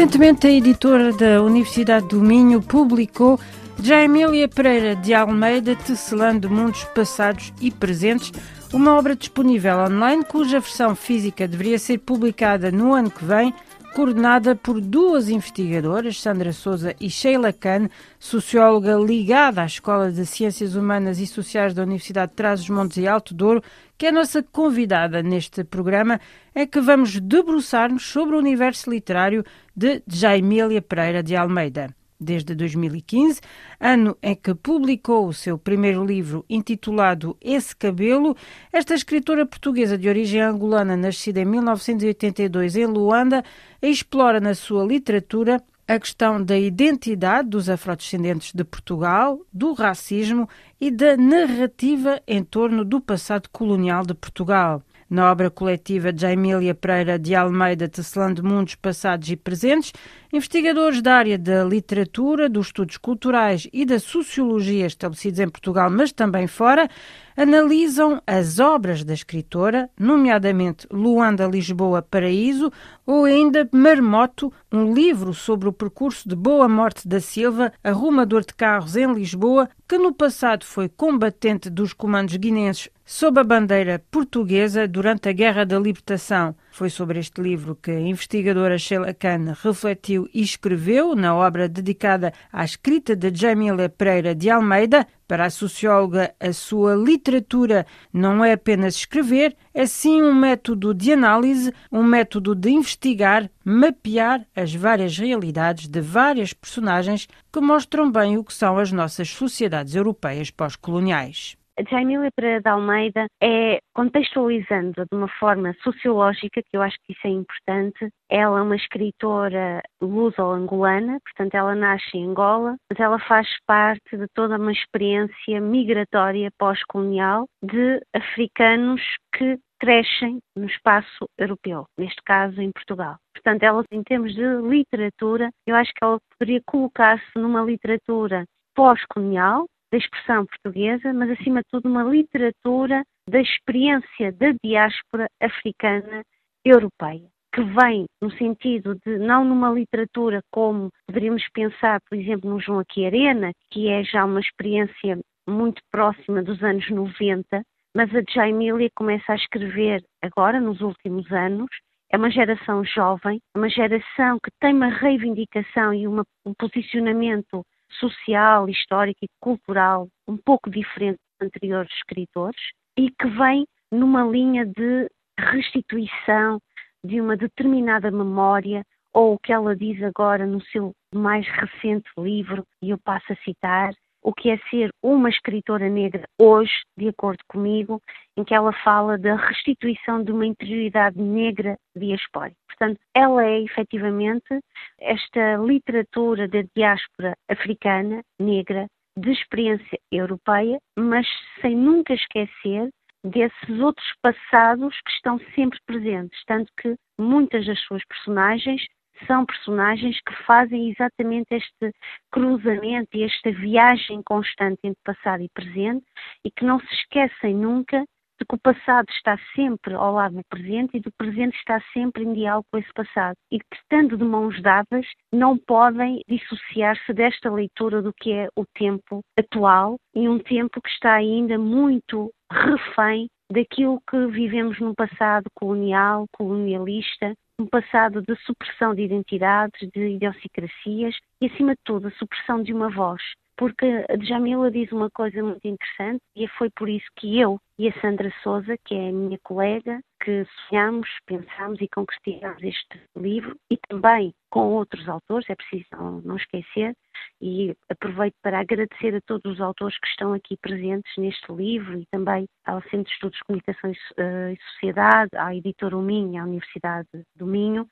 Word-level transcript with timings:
Recentemente, 0.00 0.46
a 0.46 0.50
editora 0.50 1.12
da 1.12 1.42
Universidade 1.42 2.08
do 2.08 2.22
Minho 2.22 2.62
publicou 2.62 3.38
Jaimília 3.82 4.48
Pereira 4.48 4.96
de 4.96 5.12
Almeida, 5.12 5.76
Tecelando 5.76 6.48
Mundos 6.48 6.84
Passados 6.94 7.52
e 7.60 7.70
Presentes, 7.70 8.32
uma 8.72 8.96
obra 8.96 9.14
disponível 9.14 9.78
online 9.78 10.24
cuja 10.24 10.58
versão 10.58 10.94
física 10.94 11.46
deveria 11.46 11.78
ser 11.78 11.98
publicada 11.98 12.70
no 12.70 12.94
ano 12.94 13.10
que 13.10 13.24
vem, 13.24 13.52
coordenada 13.94 14.54
por 14.54 14.80
duas 14.80 15.28
investigadoras, 15.28 16.20
Sandra 16.20 16.52
Souza 16.52 16.94
e 17.00 17.10
Sheila 17.10 17.52
Kahn, 17.52 17.88
socióloga 18.18 18.94
ligada 18.96 19.62
à 19.62 19.66
Escola 19.66 20.10
de 20.10 20.24
Ciências 20.24 20.74
Humanas 20.74 21.18
e 21.18 21.26
Sociais 21.26 21.74
da 21.74 21.82
Universidade 21.82 22.30
de 22.30 22.36
Trás-os-Montes 22.36 22.96
e 22.98 23.06
Alto 23.06 23.34
Douro, 23.34 23.62
que 23.98 24.06
é 24.06 24.08
a 24.08 24.12
nossa 24.12 24.42
convidada 24.42 25.22
neste 25.22 25.64
programa, 25.64 26.20
é 26.54 26.66
que 26.66 26.80
vamos 26.80 27.18
debruçar-nos 27.18 28.06
sobre 28.06 28.36
o 28.36 28.38
universo 28.38 28.90
literário 28.90 29.44
de 29.76 30.02
Jaimília 30.06 30.80
Pereira 30.80 31.22
de 31.22 31.36
Almeida 31.36 31.94
desde 32.20 32.54
2015, 32.54 33.40
ano 33.80 34.16
em 34.22 34.34
que 34.34 34.54
publicou 34.54 35.26
o 35.26 35.32
seu 35.32 35.56
primeiro 35.56 36.04
livro 36.04 36.44
intitulado 36.48 37.36
Esse 37.40 37.74
Cabelo. 37.74 38.36
Esta 38.72 38.94
escritora 38.94 39.46
portuguesa 39.46 39.96
de 39.96 40.08
origem 40.08 40.40
angolana, 40.40 40.96
nascida 40.96 41.40
em 41.40 41.44
1982 41.44 42.76
em 42.76 42.86
Luanda, 42.86 43.42
explora 43.80 44.40
na 44.40 44.54
sua 44.54 44.84
literatura 44.84 45.62
a 45.88 45.98
questão 45.98 46.40
da 46.40 46.56
identidade 46.56 47.48
dos 47.48 47.68
afrodescendentes 47.68 48.52
de 48.54 48.62
Portugal, 48.62 49.40
do 49.52 49.72
racismo 49.72 50.48
e 50.80 50.88
da 50.88 51.16
narrativa 51.16 52.22
em 52.28 52.44
torno 52.44 52.84
do 52.84 53.00
passado 53.00 53.48
colonial 53.50 54.06
de 54.06 54.14
Portugal. 54.14 54.84
Na 55.10 55.28
obra 55.28 55.50
coletiva 55.50 56.12
de 56.12 56.20
Jaimília 56.22 56.72
Pereira 56.72 57.18
de 57.18 57.34
Almeida, 57.34 57.88
Tecelando 57.88 58.44
Mundos 58.44 58.76
Passados 58.76 59.28
e 59.28 59.34
Presentes, 59.34 59.92
investigadores 60.32 61.02
da 61.02 61.14
área 61.14 61.36
da 61.36 61.64
literatura, 61.64 62.48
dos 62.48 62.66
estudos 62.66 62.96
culturais 62.96 63.68
e 63.72 63.84
da 63.84 63.98
sociologia 63.98 64.86
estabelecidos 64.86 65.40
em 65.40 65.48
Portugal, 65.48 65.90
mas 65.90 66.12
também 66.12 66.46
fora, 66.46 66.88
analisam 67.36 68.22
as 68.26 68.58
obras 68.60 69.02
da 69.02 69.14
escritora, 69.14 69.90
nomeadamente 69.98 70.86
Luanda 70.90 71.46
Lisboa 71.46 72.02
Paraíso 72.02 72.70
ou 73.04 73.24
ainda 73.24 73.68
Marmoto, 73.72 74.52
um 74.70 74.92
livro 74.92 75.34
sobre 75.34 75.68
o 75.68 75.72
percurso 75.72 76.28
de 76.28 76.36
Boa 76.36 76.68
Morte 76.68 77.08
da 77.08 77.20
Silva, 77.20 77.72
arrumador 77.82 78.44
de 78.44 78.54
carros 78.54 78.94
em 78.94 79.12
Lisboa, 79.12 79.68
que 79.88 79.98
no 79.98 80.12
passado 80.12 80.64
foi 80.64 80.88
combatente 80.88 81.68
dos 81.68 81.92
comandos 81.92 82.36
guinenses 82.36 82.88
sob 83.04 83.40
a 83.40 83.44
bandeira 83.44 84.00
portuguesa 84.10 84.86
durante 84.86 85.28
a 85.28 85.32
Guerra 85.32 85.64
da 85.66 85.78
Libertação. 85.78 86.54
Foi 86.70 86.88
sobre 86.88 87.18
este 87.18 87.42
livro 87.42 87.74
que 87.74 87.90
a 87.90 88.00
investigadora 88.00 88.78
Sheila 88.78 89.12
Kahn 89.12 89.52
refletiu 89.62 90.28
e 90.32 90.40
escreveu 90.40 91.16
na 91.16 91.34
obra 91.34 91.68
dedicada 91.68 92.32
à 92.52 92.64
escrita 92.64 93.16
de 93.16 93.30
Jamila 93.34 93.88
Pereira 93.88 94.34
de 94.34 94.48
Almeida. 94.48 95.06
Para 95.26 95.46
a 95.46 95.50
socióloga, 95.50 96.32
a 96.40 96.52
sua 96.52 96.94
literatura 96.94 97.86
não 98.12 98.44
é 98.44 98.52
apenas 98.52 98.94
escrever, 98.94 99.56
é 99.74 99.84
sim 99.84 100.22
um 100.22 100.34
método 100.34 100.94
de 100.94 101.12
análise, 101.12 101.72
um 101.90 102.02
método 102.02 102.54
de 102.54 102.70
investigar, 102.70 103.50
mapear 103.64 104.46
as 104.54 104.72
várias 104.74 105.18
realidades 105.18 105.88
de 105.88 106.00
várias 106.00 106.52
personagens 106.52 107.28
que 107.52 107.60
mostram 107.60 108.10
bem 108.10 108.38
o 108.38 108.44
que 108.44 108.54
são 108.54 108.78
as 108.78 108.90
nossas 108.90 109.28
sociedades 109.28 109.94
europeias 109.94 110.50
pós-coloniais. 110.50 111.59
Jaimília 111.88 112.30
Pereira 112.34 112.60
de 112.60 112.68
Almeida 112.68 113.26
é, 113.42 113.80
contextualizando 113.94 115.04
de 115.10 115.16
uma 115.16 115.28
forma 115.28 115.74
sociológica, 115.82 116.62
que 116.62 116.76
eu 116.76 116.82
acho 116.82 116.96
que 117.04 117.12
isso 117.12 117.26
é 117.26 117.30
importante, 117.30 118.08
ela 118.28 118.58
é 118.58 118.62
uma 118.62 118.76
escritora 118.76 119.82
luso-angolana, 120.00 121.18
portanto 121.24 121.54
ela 121.54 121.74
nasce 121.74 122.16
em 122.16 122.28
Angola, 122.28 122.76
mas 122.90 123.00
ela 123.00 123.18
faz 123.20 123.48
parte 123.66 124.16
de 124.16 124.26
toda 124.34 124.56
uma 124.56 124.72
experiência 124.72 125.60
migratória 125.60 126.50
pós-colonial 126.58 127.46
de 127.62 128.00
africanos 128.14 129.00
que 129.36 129.58
crescem 129.80 130.38
no 130.54 130.66
espaço 130.66 131.26
europeu, 131.38 131.86
neste 131.98 132.22
caso 132.22 132.60
em 132.60 132.70
Portugal. 132.70 133.16
Portanto, 133.34 133.62
ela, 133.62 133.82
em 133.90 134.02
termos 134.02 134.34
de 134.34 134.44
literatura, 134.68 135.48
eu 135.66 135.74
acho 135.74 135.90
que 135.92 136.04
ela 136.04 136.18
poderia 136.38 136.60
colocar-se 136.66 137.38
numa 137.38 137.62
literatura 137.62 138.44
pós-colonial, 138.74 139.66
da 139.90 139.98
expressão 139.98 140.46
portuguesa, 140.46 141.12
mas 141.12 141.30
acima 141.30 141.60
de 141.60 141.68
tudo 141.70 141.88
uma 141.88 142.02
literatura 142.02 143.04
da 143.28 143.40
experiência 143.40 144.32
da 144.32 144.52
diáspora 144.62 145.28
africana 145.40 146.22
europeia, 146.64 147.26
que 147.54 147.62
vem 147.62 148.06
no 148.20 148.30
sentido 148.32 148.94
de 149.04 149.18
não 149.18 149.44
numa 149.44 149.70
literatura 149.70 150.40
como 150.50 150.90
poderíamos 151.06 151.46
pensar, 151.52 152.00
por 152.08 152.16
exemplo, 152.16 152.50
no 152.50 152.60
João 152.60 152.80
Aqui 152.80 153.06
Arena, 153.06 153.52
que 153.70 153.88
é 153.88 154.04
já 154.04 154.24
uma 154.24 154.40
experiência 154.40 155.18
muito 155.48 155.82
próxima 155.90 156.42
dos 156.42 156.62
anos 156.62 156.88
90, 156.88 157.62
mas 157.94 158.14
a 158.14 158.22
Jaimília 158.28 158.88
começa 158.94 159.32
a 159.32 159.36
escrever 159.36 160.02
agora, 160.22 160.60
nos 160.60 160.80
últimos 160.80 161.30
anos, 161.32 161.68
é 162.12 162.16
uma 162.16 162.30
geração 162.30 162.84
jovem, 162.84 163.40
uma 163.56 163.68
geração 163.68 164.38
que 164.42 164.50
tem 164.60 164.74
uma 164.74 164.88
reivindicação 164.88 165.94
e 165.94 166.06
uma, 166.06 166.24
um 166.44 166.52
posicionamento 166.54 167.64
social, 167.94 168.68
histórico 168.68 169.24
e 169.24 169.28
cultural 169.40 170.08
um 170.28 170.36
pouco 170.36 170.70
diferente 170.70 171.18
dos 171.38 171.48
anteriores 171.48 171.92
escritores 171.92 172.60
e 172.96 173.10
que 173.10 173.28
vem 173.28 173.66
numa 173.90 174.24
linha 174.24 174.64
de 174.64 175.08
restituição 175.38 176.60
de 177.04 177.20
uma 177.20 177.36
determinada 177.36 178.10
memória 178.10 178.84
ou 179.12 179.34
o 179.34 179.38
que 179.38 179.52
ela 179.52 179.74
diz 179.74 180.00
agora 180.02 180.46
no 180.46 180.62
seu 180.66 180.92
mais 181.12 181.46
recente 181.48 182.08
livro, 182.16 182.64
e 182.80 182.90
eu 182.90 182.98
passo 182.98 183.32
a 183.32 183.36
citar, 183.36 183.92
o 184.22 184.32
que 184.32 184.50
é 184.50 184.58
ser 184.70 184.90
uma 185.02 185.28
escritora 185.28 185.88
negra 185.88 186.24
hoje, 186.38 186.72
de 186.96 187.08
acordo 187.08 187.40
comigo, 187.48 188.00
em 188.36 188.44
que 188.44 188.54
ela 188.54 188.72
fala 188.84 189.18
da 189.18 189.36
restituição 189.36 190.22
de 190.22 190.32
uma 190.32 190.46
interioridade 190.46 191.18
negra 191.20 191.76
diaspórica. 191.96 192.56
Portanto, 192.66 193.00
ela 193.14 193.44
é 193.44 193.60
efetivamente 193.60 194.60
esta 194.98 195.56
literatura 195.56 196.48
da 196.48 196.62
diáspora 196.74 197.34
africana, 197.48 198.22
negra, 198.38 198.86
de 199.16 199.32
experiência 199.32 199.98
europeia, 200.10 200.78
mas 200.98 201.26
sem 201.60 201.76
nunca 201.76 202.14
esquecer 202.14 202.88
desses 203.24 203.80
outros 203.80 204.12
passados 204.22 204.96
que 205.04 205.12
estão 205.12 205.38
sempre 205.54 205.78
presentes, 205.84 206.42
tanto 206.46 206.72
que 206.80 206.94
muitas 207.18 207.66
das 207.66 207.78
suas 207.80 208.02
personagens 208.06 208.82
são 209.26 209.44
personagens 209.44 210.20
que 210.20 210.34
fazem 210.44 210.90
exatamente 210.90 211.54
este 211.54 211.94
cruzamento 212.30 213.16
e 213.16 213.24
esta 213.24 213.50
viagem 213.52 214.22
constante 214.22 214.80
entre 214.84 215.00
passado 215.04 215.42
e 215.42 215.48
presente 215.48 216.06
e 216.44 216.50
que 216.50 216.64
não 216.64 216.80
se 216.80 216.94
esquecem 216.94 217.54
nunca 217.54 218.04
de 218.40 218.46
que 218.46 218.54
o 218.54 218.58
passado 218.58 219.06
está 219.10 219.38
sempre 219.54 219.92
ao 219.92 220.14
lado 220.14 220.36
do 220.36 220.44
presente 220.48 220.96
e 220.96 221.00
do 221.00 221.12
presente 221.12 221.54
está 221.58 221.78
sempre 221.92 222.24
em 222.24 222.32
diálogo 222.32 222.66
com 222.72 222.78
esse 222.78 222.92
passado. 222.94 223.36
E 223.52 223.58
que, 223.58 223.76
estando 223.76 224.16
de 224.16 224.24
mãos 224.24 224.60
dadas, 224.62 225.06
não 225.30 225.58
podem 225.58 226.22
dissociar-se 226.26 227.12
desta 227.12 227.50
leitura 227.50 228.00
do 228.00 228.14
que 228.14 228.32
é 228.32 228.48
o 228.56 228.64
tempo 228.74 229.20
atual 229.38 229.98
e 230.14 230.26
um 230.26 230.38
tempo 230.38 230.80
que 230.80 230.88
está 230.88 231.14
ainda 231.14 231.58
muito 231.58 232.32
refém 232.50 233.28
daquilo 233.50 234.00
que 234.08 234.26
vivemos 234.28 234.78
num 234.78 234.94
passado 234.94 235.46
colonial, 235.54 236.26
colonialista, 236.32 237.34
um 237.58 237.66
passado 237.66 238.22
de 238.22 238.34
supressão 238.46 238.94
de 238.94 239.02
identidades, 239.02 239.88
de 239.92 240.14
idiosincrasias 240.14 241.16
e, 241.40 241.46
acima 241.46 241.72
de 241.74 241.80
tudo, 241.84 242.08
a 242.08 242.12
supressão 242.12 242.62
de 242.62 242.72
uma 242.72 242.88
voz. 242.88 243.20
Porque 243.56 244.06
a 244.08 244.16
Djamila 244.16 244.70
diz 244.70 244.90
uma 244.90 245.10
coisa 245.10 245.42
muito 245.42 245.66
interessante 245.66 246.22
e 246.34 246.48
foi 246.48 246.70
por 246.70 246.88
isso 246.88 247.06
que 247.16 247.38
eu 247.38 247.60
e 247.78 247.88
a 247.88 248.00
Sandra 248.00 248.32
Souza, 248.42 248.78
que 248.86 248.94
é 248.94 249.10
a 249.10 249.12
minha 249.12 249.38
colega, 249.42 250.00
que 250.24 250.46
sonhamos, 250.68 251.08
pensamos 251.26 251.78
e 251.80 251.88
concretizamos 251.88 252.62
este 252.62 253.00
livro 253.16 253.54
e 253.70 253.76
também 253.88 254.32
com 254.50 254.72
outros 254.72 255.08
autores, 255.08 255.48
é 255.48 255.54
preciso 255.54 255.86
não, 255.92 256.20
não, 256.22 256.36
esquecer, 256.36 256.94
e 257.40 257.74
aproveito 257.88 258.34
para 258.42 258.60
agradecer 258.60 259.14
a 259.14 259.20
todos 259.20 259.54
os 259.54 259.60
autores 259.60 259.98
que 259.98 260.08
estão 260.08 260.32
aqui 260.32 260.56
presentes 260.56 261.12
neste 261.16 261.52
livro 261.52 261.98
e 261.98 262.06
também 262.10 262.46
ao 262.66 262.82
Centro 262.82 263.04
de 263.04 263.12
Estudos 263.12 263.38
de 263.38 263.44
Comunicação 263.44 263.90
e 263.90 264.58
Sociedade, 264.72 265.30
à 265.36 265.54
editora 265.54 265.96
Minho, 265.96 266.42
à 266.42 266.44
Universidade 266.44 267.08
do 267.36 267.46
Minho, 267.46 267.82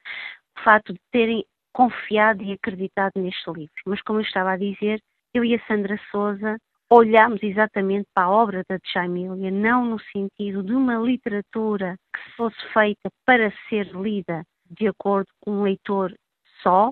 o 0.58 0.60
fato 0.62 0.92
de 0.92 1.00
terem 1.12 1.44
confiado 1.72 2.42
e 2.42 2.52
acreditado 2.52 3.12
neste 3.16 3.48
livro. 3.50 3.72
Mas 3.86 4.02
como 4.02 4.18
eu 4.18 4.24
estava 4.24 4.52
a 4.52 4.56
dizer, 4.56 5.00
eu 5.32 5.44
e 5.44 5.54
a 5.54 5.66
Sandra 5.66 5.98
Souza 6.10 6.58
olhamos 6.90 7.42
exatamente 7.42 8.08
para 8.14 8.24
a 8.24 8.30
obra 8.30 8.64
da 8.68 8.78
Djamília, 8.78 9.50
não 9.50 9.84
no 9.84 10.00
sentido 10.00 10.62
de 10.62 10.74
uma 10.74 10.96
literatura 10.96 11.96
que 12.12 12.36
fosse 12.36 12.56
feita 12.72 13.10
para 13.26 13.52
ser 13.68 13.86
lida 13.94 14.42
de 14.70 14.88
acordo 14.88 15.28
com 15.40 15.52
um 15.52 15.62
leitor 15.62 16.14
só, 16.62 16.90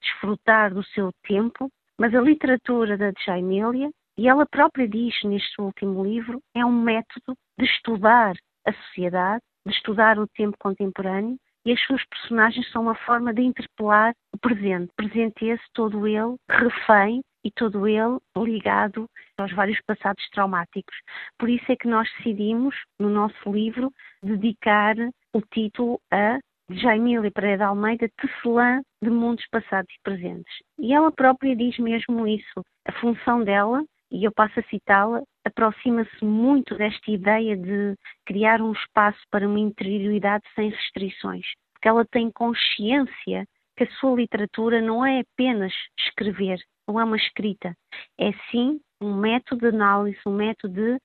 desfrutar 0.00 0.72
do 0.72 0.84
seu 0.84 1.10
tempo, 1.24 1.68
mas 1.98 2.14
a 2.14 2.20
literatura 2.20 2.96
da 2.96 3.10
Djamília, 3.10 3.90
E 4.16 4.28
ela 4.28 4.44
própria 4.44 4.86
diz 4.86 5.14
neste 5.24 5.60
último 5.60 6.04
livro, 6.04 6.40
é 6.54 6.64
um 6.64 6.82
método 6.82 7.34
de 7.58 7.64
estudar 7.64 8.34
a 8.66 8.72
sociedade, 8.72 9.42
de 9.66 9.72
estudar 9.72 10.18
o 10.18 10.28
tempo 10.28 10.56
contemporâneo 10.58 11.36
e 11.64 11.72
as 11.72 11.80
suas 11.82 12.04
personagens 12.06 12.68
são 12.70 12.82
uma 12.82 12.94
forma 12.94 13.32
de 13.32 13.42
interpelar 13.42 14.12
o 14.34 14.38
presente. 14.38 14.92
Presente 14.96 15.46
esse, 15.46 15.62
todo 15.72 16.06
ele 16.06 16.36
refém 16.48 17.22
e 17.44 17.50
todo 17.50 17.86
ele 17.86 18.18
ligado 18.36 19.06
aos 19.38 19.52
vários 19.52 19.80
passados 19.86 20.28
traumáticos. 20.30 20.96
Por 21.38 21.48
isso 21.48 21.70
é 21.70 21.76
que 21.76 21.88
nós 21.88 22.08
decidimos, 22.18 22.74
no 22.98 23.08
nosso 23.08 23.50
livro, 23.50 23.92
dedicar 24.22 24.94
o 25.32 25.40
título 25.40 26.00
a 26.10 26.38
Jaimília 26.74 27.30
Pereira 27.30 27.66
Almeida, 27.66 28.08
tecelã 28.16 28.80
de 29.02 29.10
mundos 29.10 29.46
passados 29.50 29.92
e 29.92 30.02
presentes. 30.02 30.52
E 30.78 30.92
ela 30.92 31.12
própria 31.12 31.54
diz 31.56 31.78
mesmo 31.78 32.26
isso. 32.26 32.64
A 32.86 32.92
função 32.92 33.44
dela, 33.44 33.84
e 34.10 34.24
eu 34.24 34.32
passo 34.32 34.60
a 34.60 34.62
citá-la, 34.64 35.22
aproxima-se 35.44 36.24
muito 36.24 36.76
desta 36.76 37.10
ideia 37.10 37.56
de 37.56 37.96
criar 38.24 38.60
um 38.60 38.72
espaço 38.72 39.20
para 39.30 39.46
uma 39.46 39.58
interioridade 39.58 40.44
sem 40.54 40.70
restrições. 40.70 41.46
Porque 41.74 41.88
ela 41.88 42.04
tem 42.04 42.30
consciência 42.30 43.46
que 43.76 43.84
a 43.84 43.90
sua 43.92 44.16
literatura 44.16 44.80
não 44.80 45.04
é 45.04 45.20
apenas 45.20 45.72
escrever, 45.98 46.60
não 46.86 47.00
é 47.00 47.04
uma 47.04 47.16
escrita, 47.16 47.74
é 48.18 48.32
sim 48.50 48.80
um 49.00 49.14
método 49.14 49.62
de 49.62 49.74
análise, 49.74 50.18
um 50.26 50.34
método 50.34 50.74
de 50.74 50.98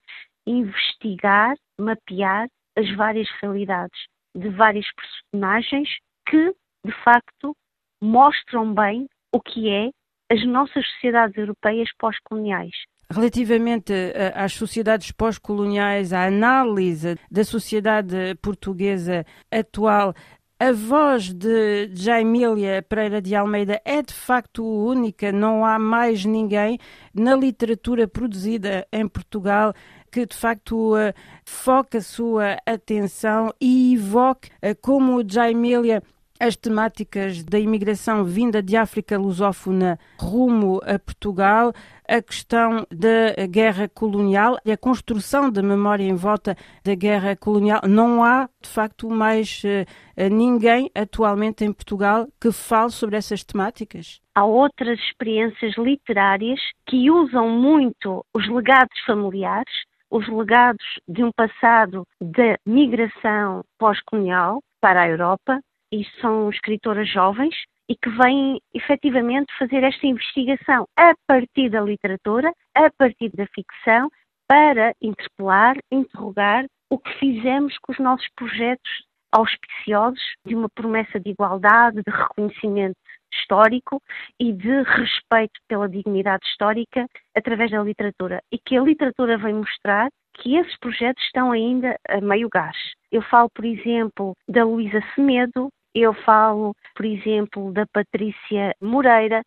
investigar, 0.46 1.56
mapear 1.78 2.46
as 2.76 2.94
várias 2.94 3.28
realidades 3.40 3.98
de 4.38 4.48
várias 4.50 4.86
personagens 4.94 5.88
que, 6.26 6.54
de 6.84 6.92
facto, 7.04 7.54
mostram 8.00 8.72
bem 8.72 9.08
o 9.32 9.40
que 9.40 9.68
é 9.68 9.90
as 10.30 10.46
nossas 10.46 10.86
sociedades 10.92 11.36
europeias 11.36 11.88
pós-coloniais. 11.98 12.72
Relativamente 13.10 13.92
eh, 13.92 14.32
às 14.36 14.52
sociedades 14.52 15.10
pós-coloniais, 15.12 16.12
à 16.12 16.26
análise 16.26 17.16
da 17.30 17.42
sociedade 17.42 18.34
portuguesa 18.42 19.24
atual, 19.50 20.12
a 20.60 20.72
voz 20.72 21.32
de 21.32 21.88
Jaimília 21.94 22.82
Pereira 22.82 23.22
de 23.22 23.32
Almeida 23.36 23.80
é 23.84 24.02
de 24.02 24.12
facto 24.12 24.64
única, 24.64 25.30
não 25.30 25.64
há 25.64 25.78
mais 25.78 26.24
ninguém 26.24 26.78
na 27.14 27.36
literatura 27.36 28.08
produzida 28.08 28.84
em 28.92 29.06
Portugal 29.06 29.72
que 30.10 30.26
de 30.26 30.36
facto 30.36 30.96
uh, 30.96 31.14
foque 31.44 31.98
a 31.98 32.02
sua 32.02 32.56
atenção 32.66 33.54
e 33.60 33.94
evoque, 33.94 34.48
uh, 34.48 34.74
como 34.80 35.22
Jaimília, 35.24 36.02
as 36.40 36.56
temáticas 36.56 37.42
da 37.42 37.58
imigração 37.58 38.24
vinda 38.24 38.62
de 38.62 38.76
África 38.76 39.18
lusófona 39.18 39.98
rumo 40.20 40.80
a 40.84 40.98
Portugal, 40.98 41.72
a 42.08 42.22
questão 42.22 42.86
da 42.90 43.46
guerra 43.46 43.88
colonial 43.88 44.58
e 44.64 44.72
a 44.72 44.76
construção 44.76 45.50
da 45.50 45.62
memória 45.62 46.04
em 46.04 46.14
volta 46.14 46.56
da 46.84 46.94
guerra 46.94 47.36
colonial. 47.36 47.80
Não 47.86 48.22
há, 48.24 48.48
de 48.60 48.68
facto, 48.68 49.10
mais 49.10 49.62
uh, 49.64 50.28
ninguém 50.30 50.90
atualmente 50.94 51.64
em 51.64 51.72
Portugal 51.72 52.26
que 52.40 52.52
fale 52.52 52.90
sobre 52.90 53.16
essas 53.16 53.44
temáticas? 53.44 54.20
Há 54.34 54.44
outras 54.44 54.98
experiências 55.00 55.76
literárias 55.76 56.60
que 56.86 57.10
usam 57.10 57.48
muito 57.48 58.24
os 58.34 58.48
legados 58.48 58.98
familiares, 59.04 59.72
os 60.10 60.26
legados 60.28 60.84
de 61.06 61.22
um 61.22 61.30
passado 61.32 62.04
de 62.22 62.56
migração 62.64 63.62
pós-colonial 63.78 64.60
para 64.80 65.02
a 65.02 65.08
Europa, 65.08 65.60
e 65.92 66.04
são 66.20 66.50
escritoras 66.50 67.08
jovens 67.08 67.54
e 67.88 67.96
que 67.96 68.10
vêm 68.10 68.60
efetivamente 68.74 69.52
fazer 69.58 69.82
esta 69.82 70.06
investigação 70.06 70.86
a 70.96 71.14
partir 71.26 71.70
da 71.70 71.80
literatura, 71.80 72.52
a 72.74 72.90
partir 72.90 73.30
da 73.30 73.46
ficção, 73.46 74.10
para 74.46 74.94
interpelar, 75.02 75.76
interrogar 75.90 76.66
o 76.90 76.98
que 76.98 77.12
fizemos 77.18 77.76
com 77.78 77.92
os 77.92 77.98
nossos 77.98 78.26
projetos 78.34 78.90
auspiciosos 79.32 80.22
de 80.46 80.54
uma 80.54 80.68
promessa 80.70 81.20
de 81.20 81.30
igualdade, 81.30 82.02
de 82.02 82.10
reconhecimento 82.10 82.96
histórico 83.32 84.02
e 84.40 84.52
de 84.52 84.82
respeito 84.82 85.60
pela 85.68 85.88
dignidade 85.88 86.46
histórica 86.46 87.06
através 87.36 87.70
da 87.70 87.82
literatura. 87.82 88.42
E 88.50 88.58
que 88.58 88.76
a 88.76 88.82
literatura 88.82 89.36
vem 89.36 89.54
mostrar 89.54 90.08
que 90.34 90.56
esses 90.56 90.78
projetos 90.78 91.22
estão 91.24 91.52
ainda 91.52 91.98
a 92.08 92.20
meio 92.20 92.48
gás. 92.48 92.76
Eu 93.10 93.22
falo, 93.22 93.50
por 93.50 93.64
exemplo, 93.64 94.34
da 94.48 94.64
Luísa 94.64 95.02
Semedo, 95.14 95.68
eu 95.94 96.12
falo, 96.12 96.74
por 96.94 97.04
exemplo, 97.04 97.72
da 97.72 97.86
Patrícia 97.86 98.74
Moreira, 98.80 99.42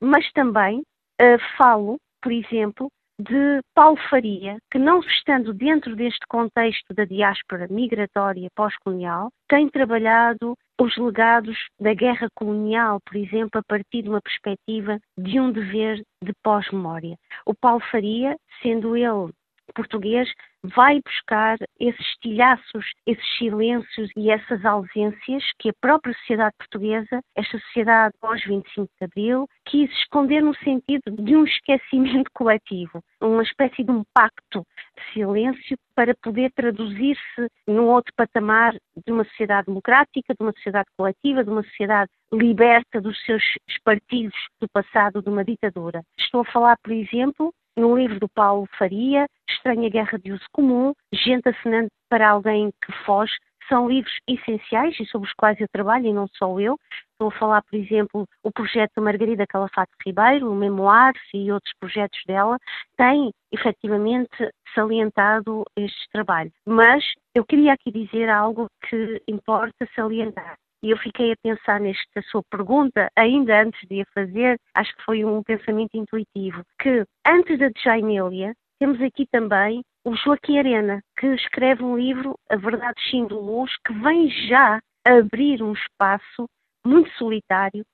mas 0.00 0.30
também 0.32 0.80
uh, 0.80 1.56
falo, 1.56 1.98
por 2.22 2.32
exemplo, 2.32 2.88
de 3.18 3.60
Paulo 3.74 3.96
Faria, 4.10 4.58
que 4.70 4.78
não 4.78 5.00
estando 5.00 5.54
dentro 5.54 5.96
deste 5.96 6.26
contexto 6.28 6.92
da 6.92 7.04
diáspora 7.04 7.66
migratória 7.68 8.48
pós-colonial, 8.54 9.30
tem 9.48 9.68
trabalhado 9.70 10.54
os 10.78 10.94
legados 10.98 11.56
da 11.80 11.94
guerra 11.94 12.28
colonial, 12.34 13.00
por 13.06 13.16
exemplo, 13.16 13.58
a 13.58 13.62
partir 13.66 14.02
de 14.02 14.10
uma 14.10 14.20
perspectiva 14.20 14.98
de 15.16 15.40
um 15.40 15.50
dever 15.50 16.02
de 16.22 16.32
pós-memória. 16.42 17.16
O 17.46 17.54
Paulo 17.54 17.80
Faria, 17.90 18.36
sendo 18.62 18.94
ele 18.96 19.32
português 19.74 20.28
vai 20.62 21.00
buscar 21.04 21.56
esses 21.78 22.00
estilhaços, 22.00 22.84
esses 23.06 23.38
silêncios 23.38 24.10
e 24.16 24.30
essas 24.30 24.64
ausências 24.64 25.44
que 25.58 25.70
a 25.70 25.74
própria 25.80 26.14
sociedade 26.14 26.54
portuguesa, 26.58 27.20
esta 27.34 27.58
sociedade 27.58 28.14
pós-25 28.20 28.88
de 28.98 29.04
Abril, 29.04 29.48
quis 29.64 29.90
esconder 29.90 30.42
no 30.42 30.54
sentido 30.56 31.02
de 31.10 31.36
um 31.36 31.44
esquecimento 31.46 32.30
coletivo, 32.32 33.02
uma 33.20 33.42
espécie 33.42 33.84
de 33.84 33.90
um 33.90 34.04
pacto 34.12 34.66
de 34.96 35.12
silêncio 35.12 35.76
para 35.94 36.14
poder 36.14 36.52
traduzir-se 36.52 37.48
num 37.66 37.86
outro 37.86 38.12
patamar 38.16 38.74
de 38.74 39.12
uma 39.12 39.24
sociedade 39.24 39.66
democrática, 39.66 40.34
de 40.34 40.42
uma 40.42 40.52
sociedade 40.52 40.88
coletiva, 40.96 41.44
de 41.44 41.50
uma 41.50 41.62
sociedade 41.62 42.10
liberta 42.32 43.00
dos 43.00 43.18
seus 43.24 43.42
espartilhos 43.68 44.34
do 44.60 44.68
passado 44.68 45.22
de 45.22 45.28
uma 45.28 45.44
ditadura. 45.44 46.02
Estou 46.18 46.42
a 46.42 46.52
falar, 46.52 46.76
por 46.82 46.92
exemplo, 46.92 47.52
no 47.76 47.96
livro 47.96 48.18
do 48.18 48.28
Paulo 48.28 48.68
Faria, 48.78 49.26
Estranha 49.48 49.90
Guerra 49.90 50.18
de 50.18 50.32
Uso 50.32 50.44
Comum, 50.52 50.92
Gente 51.12 51.48
Assinante 51.48 51.90
para 52.08 52.30
Alguém 52.30 52.72
que 52.84 52.92
Foge, 53.04 53.34
são 53.68 53.88
livros 53.88 54.14
essenciais 54.28 54.98
e 55.00 55.06
sobre 55.06 55.28
os 55.28 55.34
quais 55.34 55.60
eu 55.60 55.68
trabalho, 55.68 56.06
e 56.06 56.12
não 56.12 56.28
só 56.28 56.58
eu. 56.60 56.78
Estou 57.12 57.28
a 57.28 57.38
falar, 57.38 57.62
por 57.62 57.76
exemplo, 57.76 58.26
o 58.42 58.52
projeto 58.52 58.92
da 58.96 59.02
Margarida 59.02 59.46
Calafate 59.46 59.92
Ribeiro, 60.04 60.50
o 60.50 60.54
Memoirs 60.54 61.20
e 61.34 61.50
outros 61.50 61.72
projetos 61.80 62.20
dela, 62.26 62.58
têm 62.96 63.32
efetivamente 63.52 64.50
salientado 64.74 65.64
este 65.76 66.08
trabalho. 66.12 66.52
Mas 66.64 67.04
eu 67.34 67.44
queria 67.44 67.72
aqui 67.72 67.90
dizer 67.90 68.28
algo 68.28 68.68
que 68.88 69.22
importa 69.26 69.88
salientar. 69.94 70.56
E 70.86 70.90
eu 70.90 70.98
fiquei 70.98 71.32
a 71.32 71.36
pensar 71.42 71.80
nesta 71.80 72.22
sua 72.30 72.44
pergunta, 72.48 73.10
ainda 73.16 73.60
antes 73.60 73.80
de 73.88 74.02
a 74.02 74.06
fazer, 74.14 74.56
acho 74.72 74.94
que 74.94 75.02
foi 75.02 75.24
um 75.24 75.42
pensamento 75.42 75.96
intuitivo, 75.96 76.62
que 76.80 77.04
antes 77.26 77.58
da 77.58 77.72
Jaimília, 77.76 78.54
temos 78.78 79.02
aqui 79.02 79.26
também 79.26 79.82
o 80.04 80.14
Joaquim 80.14 80.58
Arena, 80.58 81.02
que 81.18 81.26
escreve 81.26 81.82
um 81.82 81.98
livro, 81.98 82.38
A 82.48 82.54
Verdade 82.54 83.02
Sim 83.10 83.26
do 83.26 83.40
Luz, 83.40 83.72
que 83.84 83.92
vem 83.94 84.30
já 84.46 84.80
abrir 85.04 85.60
um 85.60 85.72
espaço 85.72 86.48
muito 86.86 87.10
solitário 87.18 87.84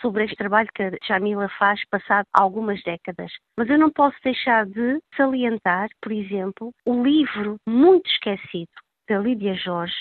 sobre 0.00 0.24
este 0.24 0.34
trabalho 0.34 0.68
que 0.74 0.82
a 0.82 0.90
Jamila 1.06 1.48
faz 1.56 1.80
passado 1.88 2.26
algumas 2.32 2.82
décadas. 2.82 3.30
Mas 3.56 3.70
eu 3.70 3.78
não 3.78 3.92
posso 3.92 4.16
deixar 4.24 4.66
de 4.66 4.98
salientar, 5.16 5.88
por 6.02 6.10
exemplo, 6.10 6.72
o 6.84 7.00
livro 7.00 7.58
muito 7.64 8.10
esquecido 8.10 8.72
da 9.08 9.18
Lídia 9.18 9.54
Jorge, 9.54 9.94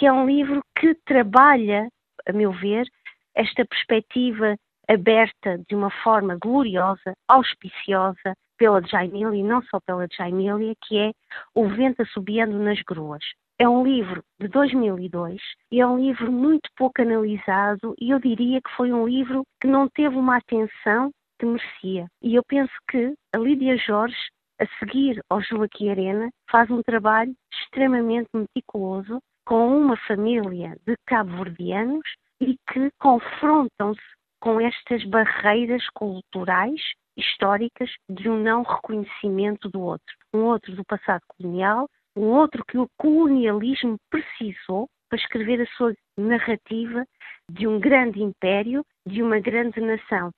que 0.00 0.06
é 0.06 0.12
um 0.12 0.24
livro 0.24 0.62
que 0.78 0.94
trabalha, 1.04 1.86
a 2.26 2.32
meu 2.32 2.52
ver, 2.52 2.88
esta 3.34 3.66
perspectiva 3.66 4.56
aberta 4.88 5.58
de 5.68 5.74
uma 5.74 5.90
forma 6.02 6.38
gloriosa, 6.40 7.12
auspiciosa 7.28 8.34
pela 8.56 8.80
Jaimília 8.80 9.38
e 9.38 9.42
não 9.42 9.60
só 9.64 9.78
pela 9.78 10.08
Jaimília, 10.10 10.74
que 10.86 10.96
é 10.96 11.12
O 11.54 11.68
Vento 11.68 12.00
Assobiando 12.00 12.58
nas 12.58 12.80
Gruas. 12.80 13.22
É 13.58 13.68
um 13.68 13.84
livro 13.84 14.24
de 14.40 14.48
2002 14.48 15.38
e 15.70 15.82
é 15.82 15.86
um 15.86 15.98
livro 15.98 16.32
muito 16.32 16.70
pouco 16.78 17.02
analisado 17.02 17.94
e 18.00 18.10
eu 18.10 18.18
diria 18.18 18.58
que 18.62 18.74
foi 18.78 18.90
um 18.94 19.06
livro 19.06 19.42
que 19.60 19.68
não 19.68 19.86
teve 19.86 20.16
uma 20.16 20.38
atenção 20.38 21.10
que 21.38 21.44
merecia. 21.44 22.06
E 22.22 22.36
eu 22.36 22.42
penso 22.48 22.72
que 22.90 23.12
a 23.34 23.36
Lídia 23.36 23.76
Jorge, 23.76 24.16
a 24.58 24.66
seguir 24.78 25.20
ao 25.28 25.42
Joaquim 25.42 25.90
Arena, 25.90 26.30
faz 26.50 26.70
um 26.70 26.82
trabalho 26.82 27.34
extremamente 27.52 28.30
meticuloso 28.32 29.20
com 29.50 29.66
uma 29.76 29.96
família 30.06 30.76
de 30.86 30.94
cabo-verdianos 31.06 32.06
e 32.40 32.56
que 32.72 32.88
confrontam-se 33.00 34.00
com 34.40 34.60
estas 34.60 35.04
barreiras 35.06 35.84
culturais, 35.88 36.80
históricas, 37.16 37.90
de 38.08 38.28
um 38.28 38.38
não 38.38 38.62
reconhecimento 38.62 39.68
do 39.68 39.80
outro. 39.80 40.14
Um 40.32 40.44
outro 40.44 40.76
do 40.76 40.84
passado 40.84 41.22
colonial, 41.36 41.88
um 42.16 42.26
outro 42.26 42.64
que 42.64 42.78
o 42.78 42.88
colonialismo 42.96 43.96
precisou 44.08 44.88
para 45.08 45.18
escrever 45.18 45.60
a 45.62 45.76
sua 45.76 45.94
narrativa 46.16 47.04
de 47.50 47.66
um 47.66 47.80
grande 47.80 48.22
império, 48.22 48.86
de 49.04 49.20
uma 49.20 49.40
grande 49.40 49.80
nação. 49.80 50.30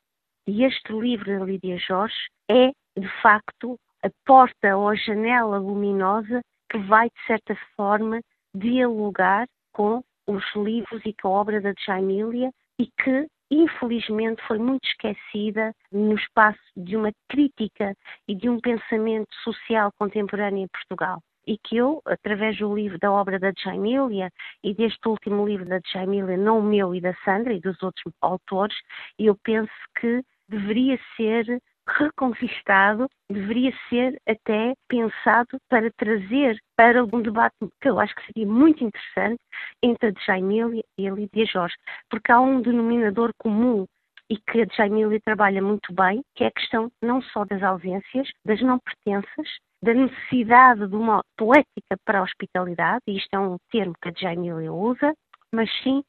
E 0.48 0.64
este 0.64 0.90
livro 0.90 1.38
da 1.38 1.44
Lídia 1.44 1.76
Jorge 1.76 2.16
é 2.50 2.70
de 2.98 3.08
facto, 3.20 3.78
a 4.02 4.08
porta 4.24 4.74
ou 4.74 4.88
a 4.88 4.94
janela 4.94 5.58
luminosa 5.58 6.40
que 6.70 6.78
vai, 6.78 7.10
de 7.10 7.26
certa 7.26 7.54
forma, 7.76 8.22
dialogar 8.54 9.46
com 9.72 10.02
os 10.26 10.44
livros 10.54 11.02
e 11.04 11.14
com 11.14 11.28
a 11.28 11.40
obra 11.40 11.60
da 11.60 11.72
Jaimília 11.86 12.50
e 12.78 12.86
que, 13.02 13.26
infelizmente, 13.50 14.42
foi 14.46 14.58
muito 14.58 14.84
esquecida 14.86 15.74
no 15.90 16.14
espaço 16.14 16.60
de 16.76 16.96
uma 16.96 17.12
crítica 17.28 17.96
e 18.28 18.34
de 18.34 18.48
um 18.48 18.60
pensamento 18.60 19.34
social 19.42 19.90
contemporâneo 19.98 20.64
em 20.64 20.68
Portugal. 20.68 21.22
E 21.44 21.58
que 21.58 21.76
eu, 21.76 22.00
através 22.06 22.56
do 22.58 22.72
livro 22.72 22.98
da 23.00 23.10
obra 23.10 23.38
da 23.38 23.52
Jaimília 23.56 24.30
e 24.62 24.72
deste 24.72 25.08
último 25.08 25.44
livro 25.44 25.66
da 25.66 25.80
Jaimília, 25.92 26.36
não 26.36 26.60
o 26.60 26.62
meu 26.62 26.94
e 26.94 27.00
da 27.00 27.14
Sandra 27.24 27.52
e 27.52 27.60
dos 27.60 27.82
outros 27.82 28.14
autores, 28.20 28.76
eu 29.18 29.36
penso 29.42 29.72
que 30.00 30.22
deveria 30.48 30.98
ser 31.16 31.60
reconquistado, 31.98 33.08
deveria 33.30 33.72
ser 33.88 34.20
até 34.26 34.74
pensado 34.88 35.58
para 35.68 35.90
trazer 35.92 36.58
para 36.76 37.04
um 37.04 37.22
debate 37.22 37.54
que 37.80 37.88
eu 37.88 37.98
acho 38.00 38.14
que 38.14 38.26
seria 38.26 38.46
muito 38.46 38.84
interessante 38.84 39.40
entre 39.82 40.08
a 40.08 40.24
Jaimília 40.26 40.82
e 40.98 41.08
a 41.08 41.12
Lídia 41.12 41.46
Jorge, 41.46 41.74
porque 42.10 42.32
há 42.32 42.40
um 42.40 42.60
denominador 42.60 43.30
comum 43.38 43.86
e 44.30 44.36
que 44.36 44.62
a 44.62 44.66
Jaimília 44.74 45.20
trabalha 45.24 45.60
muito 45.60 45.92
bem, 45.92 46.22
que 46.34 46.44
é 46.44 46.46
a 46.46 46.52
questão 46.52 46.90
não 47.02 47.20
só 47.20 47.44
das 47.44 47.62
ausências, 47.62 48.28
das 48.46 48.60
não 48.62 48.78
pertenças, 48.78 49.48
da 49.82 49.92
necessidade 49.92 50.88
de 50.88 50.96
uma 50.96 51.22
poética 51.36 51.96
para 52.04 52.20
a 52.20 52.22
hospitalidade, 52.22 53.02
e 53.06 53.16
isto 53.16 53.28
é 53.34 53.38
um 53.38 53.56
termo 53.70 53.94
que 54.00 54.08
a 54.08 54.12
Jaimília 54.16 54.72
usa, 54.72 55.12
mas 55.52 55.68
sim, 55.82 56.02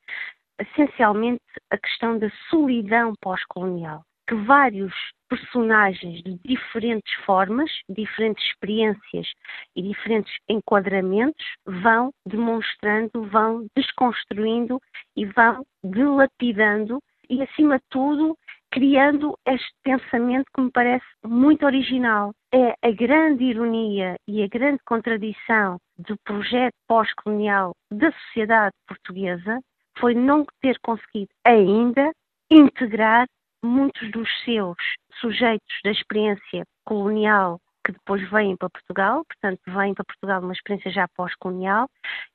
essencialmente, 0.60 1.42
a 1.72 1.78
questão 1.78 2.18
da 2.18 2.30
solidão 2.50 3.14
pós-colonial, 3.20 4.04
que 4.28 4.36
vários 4.36 4.94
personagens 5.30 6.22
de 6.24 6.38
diferentes 6.46 7.14
formas, 7.26 7.70
diferentes 7.90 8.44
experiências 8.46 9.28
e 9.76 9.82
diferentes 9.82 10.34
enquadramentos 10.48 11.46
vão 11.66 12.12
demonstrando, 12.26 13.24
vão 13.30 13.66
desconstruindo 13.76 14.80
e 15.16 15.26
vão 15.26 15.66
dilapidando 15.84 17.02
e, 17.30 17.42
acima 17.42 17.78
de 17.78 17.84
tudo, 17.90 18.38
criando 18.72 19.38
este 19.46 19.72
pensamento 19.84 20.46
que 20.54 20.62
me 20.62 20.72
parece 20.72 21.06
muito 21.26 21.66
original. 21.66 22.34
É 22.54 22.76
a 22.82 22.92
grande 22.92 23.44
ironia 23.44 24.16
e 24.28 24.44
a 24.44 24.48
grande 24.48 24.80
contradição 24.86 25.80
do 25.98 26.18
projeto 26.24 26.74
pós-colonial 26.88 27.76
da 27.92 28.12
sociedade 28.12 28.76
portuguesa 28.88 29.60
foi 29.98 30.14
não 30.14 30.46
ter 30.62 30.78
conseguido 30.80 31.30
ainda 31.46 32.12
integrar 32.50 33.28
muitos 33.64 34.12
dos 34.12 34.30
seus 34.44 34.76
sujeitos 35.20 35.80
da 35.84 35.92
experiência 35.92 36.64
colonial 36.86 37.60
que 37.86 37.92
depois 37.92 38.30
vêm 38.30 38.56
para 38.56 38.70
Portugal, 38.70 39.24
portanto, 39.26 39.60
vêm 39.68 39.94
para 39.94 40.06
Portugal 40.06 40.42
uma 40.42 40.54
experiência 40.54 40.92
já 40.92 41.08
pós-colonial, 41.16 41.90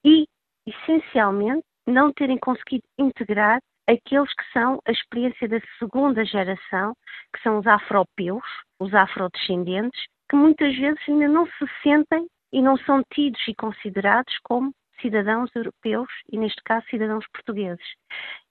e, 0.04 0.26
essencialmente, 0.66 1.64
não 1.87 2.12
terem 2.12 2.38
conseguido 2.38 2.85
integrar 2.99 3.58
aqueles 3.88 4.32
que 4.35 4.44
são 4.52 4.78
a 4.87 4.92
experiência 4.92 5.49
da 5.49 5.58
segunda 5.78 6.25
geração, 6.25 6.94
que 7.35 7.42
são 7.42 7.58
os 7.58 7.66
afropeus, 7.66 8.44
os 8.78 8.94
afrodescendentes, 8.94 10.00
que 10.28 10.37
muitas 10.37 10.76
vezes 10.76 11.00
ainda 11.08 11.28
não 11.28 11.47
se 11.47 11.66
sentem 11.82 12.26
e 12.52 12.61
não 12.61 12.76
são 12.78 13.02
tidos 13.14 13.40
e 13.49 13.54
considerados 13.54 14.37
como 14.42 14.70
cidadãos 15.00 15.50
europeus 15.55 16.09
e, 16.33 16.38
neste 16.38 16.62
caso, 16.62 16.87
cidadãos 16.88 17.26
portugueses. 17.33 17.85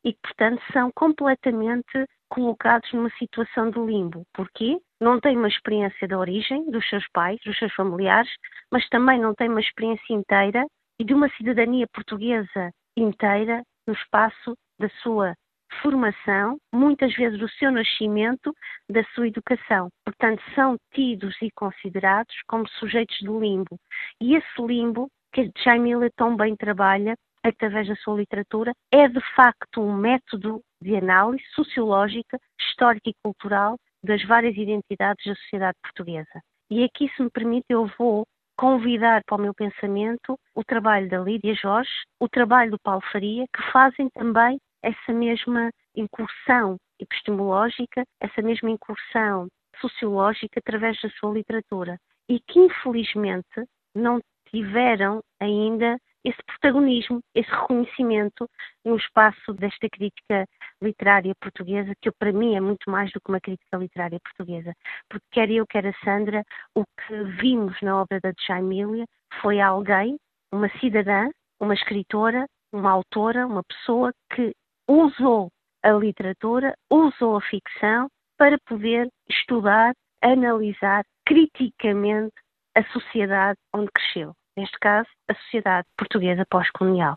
E 0.03 0.13
portanto, 0.21 0.61
são 0.71 0.91
completamente 0.95 2.05
colocados 2.29 2.91
numa 2.93 3.09
situação 3.11 3.69
de 3.69 3.79
limbo. 3.79 4.23
Porquê? 4.33 4.77
Não 4.99 5.19
têm 5.19 5.37
uma 5.37 5.47
experiência 5.47 6.07
da 6.07 6.17
origem 6.17 6.69
dos 6.69 6.87
seus 6.89 7.05
pais, 7.13 7.39
dos 7.45 7.57
seus 7.57 7.73
familiares, 7.73 8.31
mas 8.71 8.87
também 8.89 9.19
não 9.19 9.33
têm 9.33 9.49
uma 9.49 9.61
experiência 9.61 10.13
inteira 10.13 10.65
e 10.99 11.03
de 11.03 11.13
uma 11.13 11.29
cidadania 11.29 11.87
portuguesa 11.93 12.71
inteira 12.95 13.61
no 13.87 13.93
espaço 13.93 14.57
da 14.79 14.89
sua 15.01 15.35
formação, 15.81 16.57
muitas 16.73 17.13
vezes 17.15 17.37
do 17.39 17.49
seu 17.49 17.71
nascimento, 17.71 18.53
da 18.89 19.03
sua 19.13 19.27
educação. 19.27 19.89
Portanto, 20.05 20.41
são 20.55 20.77
tidos 20.93 21.35
e 21.41 21.51
considerados 21.51 22.35
como 22.47 22.67
sujeitos 22.69 23.17
de 23.17 23.27
limbo. 23.27 23.77
E 24.21 24.35
esse 24.35 24.61
limbo, 24.61 25.09
que 25.37 25.51
Jaime 25.63 25.89
Miller 25.89 26.11
tão 26.15 26.35
bem 26.35 26.55
trabalha, 26.55 27.15
através 27.43 27.87
da 27.87 27.95
sua 27.97 28.17
literatura, 28.17 28.73
é 28.91 29.07
de 29.07 29.21
facto 29.35 29.79
um 29.79 29.95
método 29.95 30.61
de 30.81 30.95
análise 30.95 31.43
sociológica, 31.53 32.39
histórica 32.59 33.11
e 33.11 33.13
cultural 33.23 33.77
das 34.03 34.23
várias 34.23 34.57
identidades 34.57 35.23
da 35.23 35.35
sociedade 35.35 35.77
portuguesa. 35.83 36.41
E 36.71 36.83
aqui, 36.83 37.07
se 37.15 37.21
me 37.21 37.29
permite, 37.29 37.65
eu 37.69 37.87
vou 37.99 38.25
convidar 38.57 39.21
para 39.27 39.37
o 39.37 39.41
meu 39.41 39.53
pensamento 39.53 40.39
o 40.55 40.63
trabalho 40.63 41.07
da 41.07 41.19
Lídia 41.19 41.53
Jorge, 41.53 41.91
o 42.19 42.27
trabalho 42.27 42.71
do 42.71 42.79
Paulo 42.79 43.03
Faria, 43.11 43.45
que 43.55 43.71
fazem 43.71 44.09
também 44.15 44.57
essa 44.81 45.13
mesma 45.13 45.69
incursão 45.95 46.77
epistemológica, 46.99 48.03
essa 48.19 48.41
mesma 48.41 48.71
incursão 48.71 49.47
sociológica 49.79 50.59
através 50.59 50.99
da 50.99 51.09
sua 51.11 51.31
literatura 51.31 51.99
e 52.27 52.39
que 52.39 52.59
infelizmente 52.59 53.63
não 53.93 54.19
tiveram 54.51 55.21
ainda 55.39 55.97
esse 56.23 56.43
protagonismo, 56.45 57.21
esse 57.33 57.49
reconhecimento 57.49 58.49
no 58.83 58.97
espaço 58.97 59.53
desta 59.53 59.87
crítica 59.89 60.45
literária 60.81 61.33
portuguesa, 61.39 61.93
que 62.01 62.11
para 62.11 62.33
mim 62.33 62.55
é 62.55 62.59
muito 62.59 62.89
mais 62.89 63.11
do 63.11 63.21
que 63.21 63.29
uma 63.29 63.39
crítica 63.39 63.77
literária 63.77 64.19
portuguesa. 64.19 64.73
Porque 65.09 65.25
quer 65.31 65.49
eu, 65.49 65.65
quer 65.65 65.87
a 65.87 65.93
Sandra, 66.03 66.43
o 66.75 66.83
que 66.83 67.23
vimos 67.41 67.75
na 67.81 68.01
obra 68.01 68.19
da 68.19 68.33
Jaimília 68.45 69.05
foi 69.41 69.61
alguém, 69.61 70.17
uma 70.51 70.69
cidadã, 70.79 71.29
uma 71.59 71.73
escritora, 71.73 72.45
uma 72.73 72.91
autora, 72.91 73.47
uma 73.47 73.63
pessoa 73.63 74.11
que 74.33 74.53
usou 74.87 75.49
a 75.83 75.91
literatura, 75.91 76.75
usou 76.91 77.37
a 77.37 77.41
ficção 77.41 78.09
para 78.37 78.57
poder 78.65 79.07
estudar, 79.29 79.93
analisar 80.21 81.03
criticamente 81.25 82.33
a 82.77 82.83
sociedade 82.93 83.57
onde 83.73 83.89
cresceu 83.91 84.33
neste 84.57 84.77
caso, 84.79 85.07
a 85.29 85.35
sociedade 85.35 85.87
portuguesa 85.97 86.43
pós-colonial. 86.49 87.15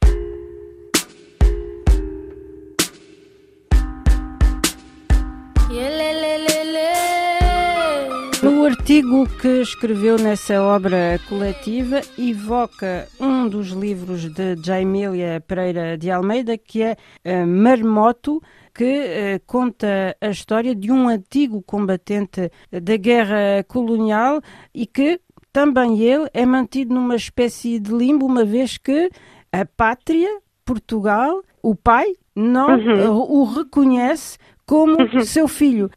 No 8.42 8.64
artigo 8.64 9.26
que 9.40 9.60
escreveu 9.60 10.16
nessa 10.16 10.62
obra 10.62 11.18
coletiva, 11.28 12.00
evoca 12.18 13.06
um 13.18 13.48
dos 13.48 13.68
livros 13.68 14.32
de 14.32 14.56
Jaimília 14.62 15.42
Pereira 15.46 15.96
de 15.96 16.10
Almeida, 16.10 16.58
que 16.58 16.82
é 16.82 16.96
uh, 17.24 17.46
Marmoto, 17.46 18.42
que 18.74 18.84
uh, 18.84 19.40
conta 19.46 20.16
a 20.20 20.28
história 20.28 20.74
de 20.74 20.90
um 20.90 21.08
antigo 21.08 21.62
combatente 21.62 22.50
da 22.70 22.96
guerra 22.96 23.62
colonial 23.68 24.40
e 24.74 24.86
que 24.86 25.20
também 25.52 26.00
ele 26.00 26.28
é 26.32 26.46
mantido 26.46 26.94
numa 26.94 27.16
espécie 27.16 27.78
de 27.78 27.92
limbo, 27.92 28.26
uma 28.26 28.44
vez 28.44 28.78
que 28.78 29.10
a 29.52 29.64
pátria, 29.64 30.40
Portugal, 30.64 31.42
o 31.62 31.74
pai, 31.74 32.06
não 32.34 32.78
uhum. 32.78 33.40
o 33.40 33.44
reconhece 33.44 34.38
como 34.66 34.96
uhum. 35.00 35.20
seu 35.22 35.48
filho. 35.48 35.90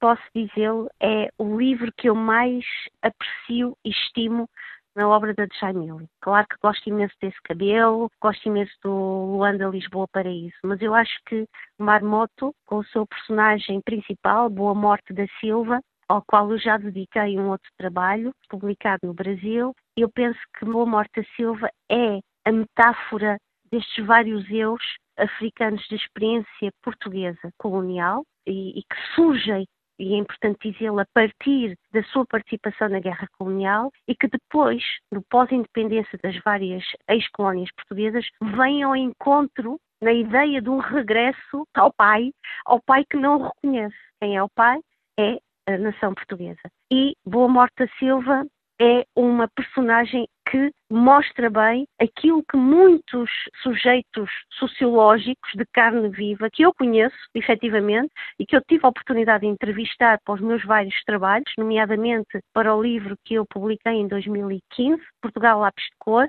Posso 0.00 0.22
dizê-lo, 0.34 0.90
é 1.00 1.30
o 1.38 1.56
livro 1.56 1.90
que 1.96 2.08
eu 2.08 2.14
mais 2.14 2.64
aprecio 3.00 3.76
e 3.84 3.90
estimo 3.90 4.48
na 4.96 5.08
obra 5.08 5.34
da 5.34 5.46
Jamile. 5.60 6.08
Claro 6.20 6.46
que 6.48 6.56
gosto 6.62 6.88
imenso 6.88 7.14
desse 7.20 7.40
cabelo, 7.42 8.10
gosto 8.20 8.46
imenso 8.46 8.72
do 8.82 8.90
Luanda 8.90 9.68
Lisboa 9.68 10.08
Paraíso, 10.08 10.56
mas 10.64 10.80
eu 10.80 10.94
acho 10.94 11.14
que 11.26 11.46
Marmoto, 11.78 12.54
com 12.64 12.78
o 12.78 12.84
seu 12.86 13.06
personagem 13.06 13.80
principal, 13.82 14.48
Boa 14.48 14.74
Morte 14.74 15.12
da 15.12 15.26
Silva, 15.38 15.80
ao 16.08 16.22
qual 16.22 16.50
eu 16.50 16.58
já 16.58 16.76
dediquei 16.76 17.38
um 17.38 17.48
outro 17.48 17.70
trabalho, 17.76 18.32
publicado 18.48 19.06
no 19.06 19.14
Brasil. 19.14 19.74
Eu 19.96 20.08
penso 20.10 20.38
que 20.58 20.64
Boa 20.64 20.86
Morta 20.86 21.24
Silva 21.36 21.68
é 21.90 22.20
a 22.44 22.52
metáfora 22.52 23.38
destes 23.70 24.04
vários 24.06 24.48
eus 24.50 24.82
africanos 25.18 25.82
de 25.88 25.96
experiência 25.96 26.70
portuguesa 26.82 27.50
colonial 27.58 28.24
e, 28.46 28.78
e 28.78 28.82
que 28.82 29.14
surgem, 29.14 29.66
e 29.98 30.14
é 30.14 30.18
importante 30.18 30.70
dizê-lo, 30.70 31.00
a 31.00 31.06
partir 31.14 31.74
da 31.90 32.02
sua 32.04 32.26
participação 32.26 32.88
na 32.88 33.00
guerra 33.00 33.26
colonial 33.38 33.90
e 34.06 34.14
que 34.14 34.28
depois, 34.28 34.82
no 35.10 35.22
pós-independência 35.30 36.18
das 36.22 36.36
várias 36.44 36.84
ex-colónias 37.08 37.70
portuguesas, 37.74 38.26
vêm 38.42 38.82
ao 38.82 38.94
encontro 38.94 39.80
na 40.02 40.12
ideia 40.12 40.60
de 40.60 40.68
um 40.68 40.78
regresso 40.78 41.66
ao 41.74 41.92
pai, 41.92 42.30
ao 42.66 42.80
pai 42.82 43.04
que 43.08 43.16
não 43.16 43.38
o 43.38 43.44
reconhece. 43.44 43.96
Quem 44.20 44.36
é 44.36 44.42
o 44.42 44.50
pai? 44.50 44.78
É 45.18 45.38
nação 45.78 46.14
portuguesa. 46.14 46.60
E 46.92 47.14
Boa 47.24 47.48
Morte 47.48 47.88
Silva 47.98 48.46
é 48.80 49.04
uma 49.16 49.48
personagem 49.48 50.28
que 50.48 50.70
mostra 50.90 51.50
bem 51.50 51.86
aquilo 52.00 52.44
que 52.48 52.56
muitos 52.56 53.30
sujeitos 53.62 54.30
sociológicos 54.52 55.50
de 55.54 55.64
carne 55.72 56.08
viva, 56.10 56.48
que 56.52 56.62
eu 56.62 56.72
conheço 56.72 57.16
efetivamente 57.34 58.12
e 58.38 58.46
que 58.46 58.54
eu 58.54 58.60
tive 58.68 58.84
a 58.84 58.90
oportunidade 58.90 59.40
de 59.40 59.46
entrevistar 59.48 60.20
para 60.24 60.34
os 60.34 60.40
meus 60.40 60.64
vários 60.64 60.94
trabalhos, 61.04 61.50
nomeadamente 61.58 62.38
para 62.52 62.74
o 62.74 62.82
livro 62.82 63.16
que 63.24 63.34
eu 63.34 63.44
publiquei 63.46 63.94
em 63.94 64.06
2015, 64.06 65.02
Portugal 65.20 65.60
Lápis 65.60 65.84
de 65.84 65.96
Cor, 65.98 66.28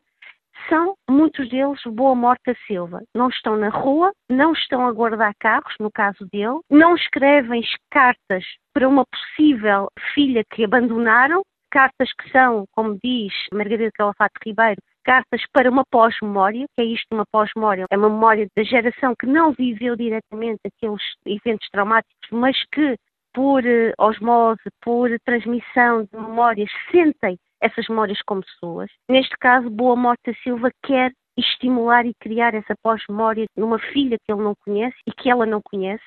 são 0.70 0.96
muitos 1.10 1.50
deles 1.50 1.80
Boa 1.86 2.16
Morte 2.16 2.52
a 2.52 2.56
Silva. 2.66 3.02
Não 3.16 3.30
estão 3.30 3.56
na 3.58 3.70
rua, 3.70 4.12
não 4.30 4.54
estão 4.54 4.86
a 4.86 4.92
guardar 4.92 5.34
carros, 5.40 5.74
no 5.80 5.92
caso 5.92 6.26
dele, 6.32 6.60
não 6.70 6.96
escrevem 6.96 7.62
cartas 7.92 8.44
para 8.74 8.88
uma 8.88 9.06
possível 9.06 9.90
filha 10.14 10.44
que 10.52 10.64
abandonaram, 10.64 11.44
cartas 11.72 12.10
que 12.14 12.30
são, 12.32 12.66
como 12.76 12.98
diz 13.04 13.34
Margarida 13.54 13.92
Calafato 13.94 14.40
Ribeiro, 14.46 14.82
cartas 15.04 15.42
para 15.54 15.70
uma 15.70 15.84
pós-memória, 15.90 16.66
que 16.76 16.82
é 16.82 16.86
isto 16.86 17.08
uma 17.14 17.26
pós-memória, 17.32 17.86
é 17.90 17.98
uma 17.98 18.10
memória 18.10 18.48
da 18.56 18.64
geração 18.64 19.14
que 19.18 19.26
não 19.26 19.54
viveu 19.54 19.96
diretamente 19.96 20.60
aqueles 20.66 21.02
eventos 21.26 21.68
traumáticos, 21.72 22.30
mas 22.32 22.58
que 22.74 22.98
por 23.34 23.66
eh, 23.66 23.94
osmose, 24.00 24.64
por 24.82 25.10
transmissão 25.24 26.04
de 26.04 26.20
memórias, 26.20 26.70
sentem 26.92 27.38
essas 27.62 27.88
memórias 27.88 28.20
como 28.26 28.44
suas. 28.60 28.90
Neste 29.10 29.36
caso, 29.38 29.70
Boa 29.70 29.96
Morte 29.96 30.34
Silva 30.44 30.70
quer 30.84 31.12
estimular 31.38 32.06
e 32.06 32.14
criar 32.20 32.56
essa 32.56 32.74
pós-memória 32.82 33.46
numa 33.56 33.78
filha 33.78 34.18
que 34.24 34.32
ele 34.32 34.42
não 34.42 34.56
conhece 34.66 34.98
e 35.06 35.12
que 35.12 35.30
ela 35.30 35.46
não 35.46 35.62
conhece 35.62 36.04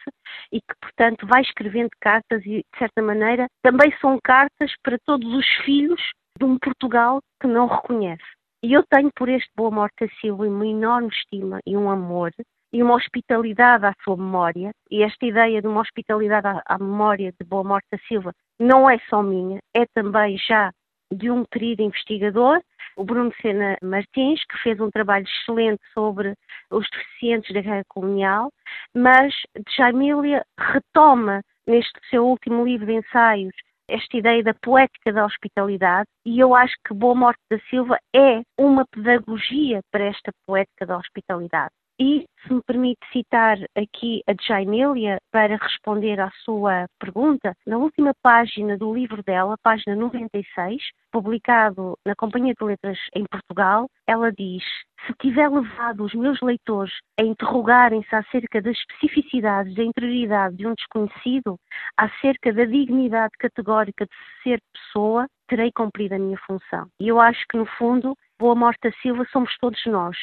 e 0.53 0.61
que, 0.61 0.75
portanto, 0.81 1.27
vai 1.27 1.41
escrevendo 1.43 1.91
cartas 2.01 2.45
e, 2.45 2.59
de 2.59 2.79
certa 2.79 3.01
maneira, 3.01 3.47
também 3.63 3.95
são 4.01 4.19
cartas 4.23 4.73
para 4.83 4.99
todos 5.07 5.33
os 5.33 5.47
filhos 5.65 6.01
de 6.39 6.45
um 6.45 6.59
Portugal 6.59 7.21
que 7.41 7.47
não 7.47 7.67
reconhece. 7.67 8.25
E 8.63 8.73
eu 8.73 8.85
tenho 8.91 9.11
por 9.15 9.29
este 9.29 9.51
Boa 9.57 9.71
Morte 9.71 10.11
Silva 10.21 10.47
uma 10.47 10.67
enorme 10.67 11.09
estima 11.09 11.61
e 11.67 11.77
um 11.77 11.89
amor 11.89 12.31
e 12.73 12.83
uma 12.83 12.95
hospitalidade 12.95 13.87
à 13.87 13.95
sua 14.05 14.17
memória. 14.17 14.71
E 14.91 15.03
esta 15.03 15.25
ideia 15.25 15.63
de 15.63 15.69
uma 15.69 15.81
hospitalidade 15.81 16.47
à, 16.47 16.63
à 16.67 16.79
memória 16.79 17.33
de 17.41 17.47
Boa 17.47 17.65
Morte 17.65 17.99
Silva 18.07 18.33
não 18.59 18.89
é 18.91 18.99
só 19.09 19.23
minha, 19.23 19.61
é 19.75 19.87
também 19.95 20.37
já 20.37 20.71
de 21.13 21.31
um 21.31 21.45
querido 21.45 21.83
investigador, 21.83 22.61
o 22.97 23.05
Bruno 23.05 23.33
Sena 23.41 23.77
Martins, 23.83 24.45
que 24.45 24.59
fez 24.63 24.81
um 24.81 24.91
trabalho 24.91 25.25
excelente 25.25 25.83
sobre 25.93 26.35
os 26.71 26.87
deficientes 26.91 27.53
da 27.55 27.61
guerra 27.61 27.85
colonial, 27.89 28.53
mas 28.95 29.33
Jamília 29.77 30.45
retoma 30.59 31.43
neste 31.67 31.99
seu 32.11 32.27
último 32.27 32.65
livro 32.65 32.87
de 32.87 32.95
ensaios 32.95 33.55
esta 33.91 34.17
ideia 34.17 34.43
da 34.43 34.55
poética 34.55 35.13
da 35.13 35.27
hospitalidade 35.27 36.09
e 36.25 36.39
eu 36.39 36.55
acho 36.55 36.75
que 36.87 36.95
Boa 36.95 37.15
Morte 37.15 37.41
da 37.51 37.59
Silva 37.69 37.99
é 38.15 38.41
uma 38.57 38.87
pedagogia 38.87 39.81
para 39.91 40.05
esta 40.05 40.31
poética 40.47 40.87
da 40.87 40.97
hospitalidade. 40.97 41.73
E, 42.03 42.25
se 42.43 42.55
me 42.55 42.63
permite 42.63 43.07
citar 43.13 43.59
aqui 43.77 44.23
a 44.27 44.33
Jainélia 44.41 45.19
para 45.31 45.59
responder 45.59 46.19
à 46.19 46.31
sua 46.47 46.87
pergunta, 46.99 47.55
na 47.67 47.77
última 47.77 48.15
página 48.23 48.79
do 48.79 48.95
livro 48.95 49.23
dela, 49.23 49.59
página 49.63 49.95
96, 49.95 50.83
publicado 51.13 51.99
na 52.07 52.15
Companhia 52.15 52.55
de 52.59 52.65
Letras 52.65 52.99
em 53.15 53.27
Portugal, 53.27 53.87
ela 54.07 54.33
diz: 54.33 54.65
Se 55.07 55.13
tiver 55.21 55.51
levado 55.51 56.03
os 56.03 56.15
meus 56.15 56.41
leitores 56.41 56.95
a 57.21 57.23
interrogarem-se 57.23 58.15
acerca 58.15 58.63
das 58.63 58.79
especificidades 58.79 59.75
da 59.75 59.85
interioridade 59.85 60.57
de 60.57 60.67
um 60.67 60.73
desconhecido, 60.73 61.59
acerca 61.99 62.51
da 62.51 62.65
dignidade 62.65 63.33
categórica 63.39 64.07
de 64.07 64.43
ser 64.43 64.59
pessoa, 64.73 65.27
terei 65.47 65.71
cumprido 65.71 66.15
a 66.15 66.19
minha 66.19 66.39
função. 66.47 66.89
E 66.99 67.09
eu 67.09 67.21
acho 67.21 67.45
que, 67.51 67.59
no 67.59 67.67
fundo, 67.67 68.17
Boa 68.39 68.55
Morte 68.55 68.89
da 68.89 68.93
Silva 69.03 69.27
somos 69.31 69.55
todos 69.61 69.85
nós 69.85 70.17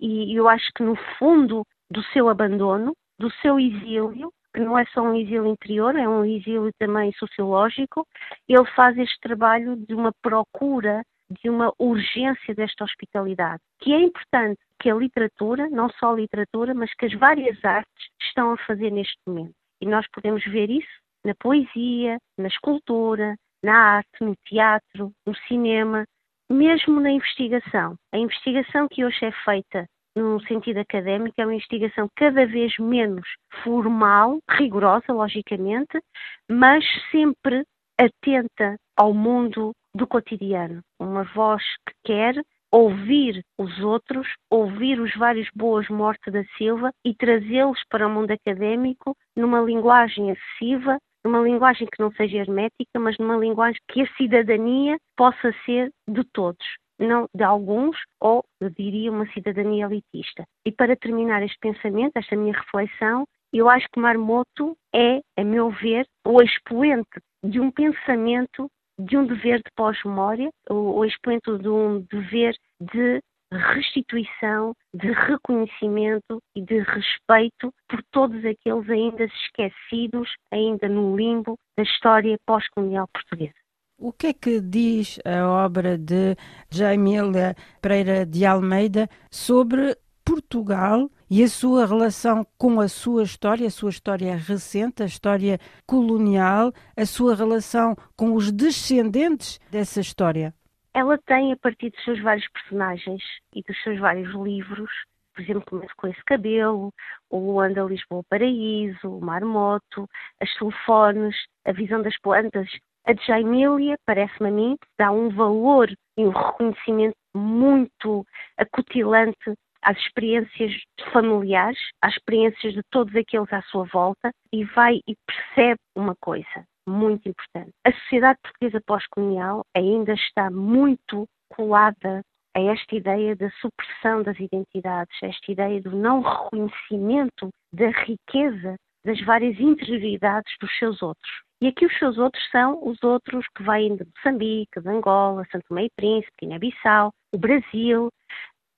e 0.00 0.34
eu 0.34 0.48
acho 0.48 0.70
que 0.74 0.82
no 0.82 0.96
fundo 1.18 1.66
do 1.90 2.02
seu 2.04 2.28
abandono, 2.28 2.94
do 3.18 3.30
seu 3.42 3.58
exílio, 3.58 4.32
que 4.52 4.60
não 4.60 4.78
é 4.78 4.84
só 4.86 5.02
um 5.02 5.14
exílio 5.14 5.46
interior, 5.46 5.96
é 5.96 6.08
um 6.08 6.24
exílio 6.24 6.70
também 6.78 7.12
sociológico, 7.12 8.06
ele 8.48 8.64
faz 8.76 8.96
este 8.98 9.18
trabalho 9.20 9.76
de 9.76 9.94
uma 9.94 10.12
procura, 10.22 11.02
de 11.42 11.50
uma 11.50 11.72
urgência 11.78 12.54
desta 12.54 12.84
hospitalidade, 12.84 13.60
que 13.80 13.92
é 13.92 14.00
importante 14.00 14.60
que 14.78 14.90
a 14.90 14.94
literatura, 14.94 15.68
não 15.70 15.88
só 15.90 16.12
a 16.12 16.16
literatura, 16.16 16.74
mas 16.74 16.92
que 16.94 17.06
as 17.06 17.14
várias 17.14 17.62
artes 17.64 18.08
estão 18.20 18.52
a 18.52 18.58
fazer 18.58 18.90
neste 18.90 19.18
momento. 19.26 19.54
E 19.80 19.86
nós 19.86 20.06
podemos 20.12 20.44
ver 20.44 20.70
isso 20.70 21.04
na 21.24 21.34
poesia, 21.34 22.18
na 22.38 22.48
escultura, 22.48 23.34
na 23.62 23.96
arte, 23.96 24.22
no 24.22 24.36
teatro, 24.44 25.10
no 25.26 25.34
cinema, 25.48 26.04
mesmo 26.50 27.00
na 27.00 27.10
investigação. 27.10 27.96
A 28.12 28.18
investigação 28.18 28.88
que 28.88 29.04
hoje 29.04 29.24
é 29.24 29.32
feita 29.44 29.86
no 30.16 30.40
sentido 30.46 30.78
académico 30.78 31.40
é 31.40 31.44
uma 31.44 31.54
investigação 31.54 32.08
cada 32.14 32.46
vez 32.46 32.76
menos 32.78 33.26
formal, 33.62 34.38
rigorosa, 34.48 35.12
logicamente, 35.12 36.00
mas 36.48 36.84
sempre 37.10 37.64
atenta 37.98 38.76
ao 38.96 39.12
mundo 39.12 39.72
do 39.94 40.06
cotidiano. 40.06 40.80
Uma 41.00 41.24
voz 41.24 41.62
que 41.86 41.94
quer 42.04 42.34
ouvir 42.70 43.44
os 43.56 43.78
outros, 43.80 44.26
ouvir 44.50 45.00
os 45.00 45.14
vários 45.14 45.48
boas 45.54 45.88
mortes 45.88 46.32
da 46.32 46.44
Silva 46.56 46.92
e 47.04 47.14
trazê-los 47.14 47.80
para 47.88 48.06
o 48.06 48.10
mundo 48.10 48.32
académico 48.32 49.16
numa 49.36 49.60
linguagem 49.60 50.32
acessível, 50.32 50.98
numa 51.24 51.40
linguagem 51.40 51.88
que 51.90 52.00
não 52.00 52.12
seja 52.12 52.38
hermética, 52.38 53.00
mas 53.00 53.16
numa 53.18 53.36
linguagem 53.36 53.80
que 53.88 54.02
a 54.02 54.16
cidadania 54.16 54.98
possa 55.16 55.54
ser 55.64 55.90
de 56.08 56.22
todos, 56.32 56.64
não 56.98 57.26
de 57.34 57.42
alguns, 57.42 57.96
ou 58.20 58.44
eu 58.60 58.70
diria 58.70 59.10
uma 59.10 59.26
cidadania 59.32 59.86
elitista. 59.86 60.44
E 60.66 60.70
para 60.70 60.96
terminar 60.96 61.42
este 61.42 61.58
pensamento, 61.58 62.16
esta 62.16 62.36
minha 62.36 62.52
reflexão, 62.52 63.24
eu 63.52 63.68
acho 63.68 63.86
que 63.92 64.00
Marmoto 64.00 64.76
é, 64.94 65.20
a 65.36 65.44
meu 65.44 65.70
ver, 65.70 66.06
o 66.26 66.42
expoente 66.42 67.20
de 67.42 67.60
um 67.60 67.70
pensamento, 67.70 68.68
de 68.98 69.16
um 69.16 69.24
dever 69.24 69.58
de 69.58 69.70
pós-memória, 69.76 70.50
o, 70.68 71.04
expoente 71.04 71.56
de 71.58 71.68
um 71.68 72.00
dever 72.10 72.56
de 72.80 73.20
restituição, 73.58 74.74
de 74.92 75.10
reconhecimento 75.12 76.42
e 76.54 76.60
de 76.60 76.80
respeito 76.80 77.72
por 77.88 78.02
todos 78.10 78.44
aqueles 78.44 78.88
ainda 78.88 79.24
esquecidos, 79.24 80.28
ainda 80.50 80.88
no 80.88 81.16
limbo 81.16 81.58
da 81.76 81.82
história 81.82 82.36
pós-colonial 82.46 83.08
portuguesa. 83.08 83.54
O 83.98 84.12
que 84.12 84.26
é 84.28 84.32
que 84.32 84.60
diz 84.60 85.20
a 85.24 85.46
obra 85.48 85.96
de 85.96 86.36
Jaimília 86.68 87.54
Pereira 87.80 88.26
de 88.26 88.44
Almeida 88.44 89.08
sobre 89.30 89.96
Portugal 90.24 91.10
e 91.30 91.42
a 91.42 91.48
sua 91.48 91.86
relação 91.86 92.46
com 92.58 92.80
a 92.80 92.88
sua 92.88 93.22
história, 93.22 93.66
a 93.66 93.70
sua 93.70 93.90
história 93.90 94.34
recente, 94.36 95.02
a 95.02 95.06
história 95.06 95.60
colonial, 95.86 96.72
a 96.96 97.06
sua 97.06 97.36
relação 97.36 97.96
com 98.16 98.34
os 98.34 98.50
descendentes 98.50 99.60
dessa 99.70 100.00
história? 100.00 100.54
Ela 100.94 101.18
tem, 101.26 101.52
a 101.52 101.56
partir 101.56 101.90
dos 101.90 102.02
seus 102.04 102.20
vários 102.20 102.48
personagens 102.48 103.22
e 103.52 103.62
dos 103.62 103.82
seus 103.82 103.98
vários 103.98 104.32
livros, 104.32 104.90
por 105.34 105.42
exemplo, 105.42 105.64
começa 105.64 105.92
com 105.96 106.06
esse 106.06 106.24
cabelo, 106.24 106.92
o 107.28 107.38
Luanda 107.38 107.82
Lisboa 107.82 108.22
Paraíso, 108.30 109.08
o 109.08 109.20
Marmoto, 109.20 110.08
as 110.40 110.54
telefones, 110.54 111.34
a 111.64 111.72
visão 111.72 112.00
das 112.00 112.16
plantas. 112.20 112.68
A 113.04 113.12
de 113.12 113.26
Jaimília, 113.26 113.98
parece-me 114.06 114.48
a 114.48 114.52
mim, 114.52 114.76
dá 114.96 115.10
um 115.10 115.28
valor 115.28 115.90
e 116.16 116.24
um 116.24 116.30
reconhecimento 116.30 117.16
muito 117.34 118.24
acutilante 118.56 119.52
às 119.82 119.98
experiências 119.98 120.72
familiares, 121.12 121.78
às 122.00 122.14
experiências 122.14 122.72
de 122.72 122.82
todos 122.90 123.14
aqueles 123.16 123.52
à 123.52 123.60
sua 123.62 123.84
volta 123.84 124.30
e 124.52 124.64
vai 124.64 125.00
e 125.06 125.16
percebe 125.26 125.80
uma 125.96 126.14
coisa 126.20 126.64
muito 126.86 127.28
importante. 127.28 127.72
A 127.84 127.92
sociedade 127.92 128.38
portuguesa 128.42 128.80
pós-colonial 128.86 129.64
ainda 129.74 130.12
está 130.14 130.50
muito 130.50 131.26
colada 131.48 132.22
a 132.56 132.60
esta 132.60 132.94
ideia 132.94 133.34
da 133.34 133.50
supressão 133.60 134.22
das 134.22 134.38
identidades, 134.38 135.16
a 135.22 135.26
esta 135.26 135.52
ideia 135.52 135.80
do 135.80 135.90
não 135.90 136.20
reconhecimento 136.20 137.50
da 137.72 137.88
riqueza 137.90 138.76
das 139.04 139.20
várias 139.22 139.58
interioridades 139.58 140.52
dos 140.60 140.70
seus 140.78 141.02
outros. 141.02 141.30
E 141.60 141.68
aqui 141.68 141.86
os 141.86 141.98
seus 141.98 142.18
outros 142.18 142.42
são 142.50 142.86
os 142.86 143.02
outros 143.02 143.46
que 143.56 143.62
vêm 143.62 143.96
de 143.96 144.04
Moçambique, 144.04 144.80
de 144.80 144.88
Angola, 144.88 145.46
Santo 145.50 145.72
Meio 145.72 145.90
Príncipe, 145.96 146.32
Guiné-Bissau, 146.40 147.10
o 147.32 147.38
Brasil, 147.38 148.08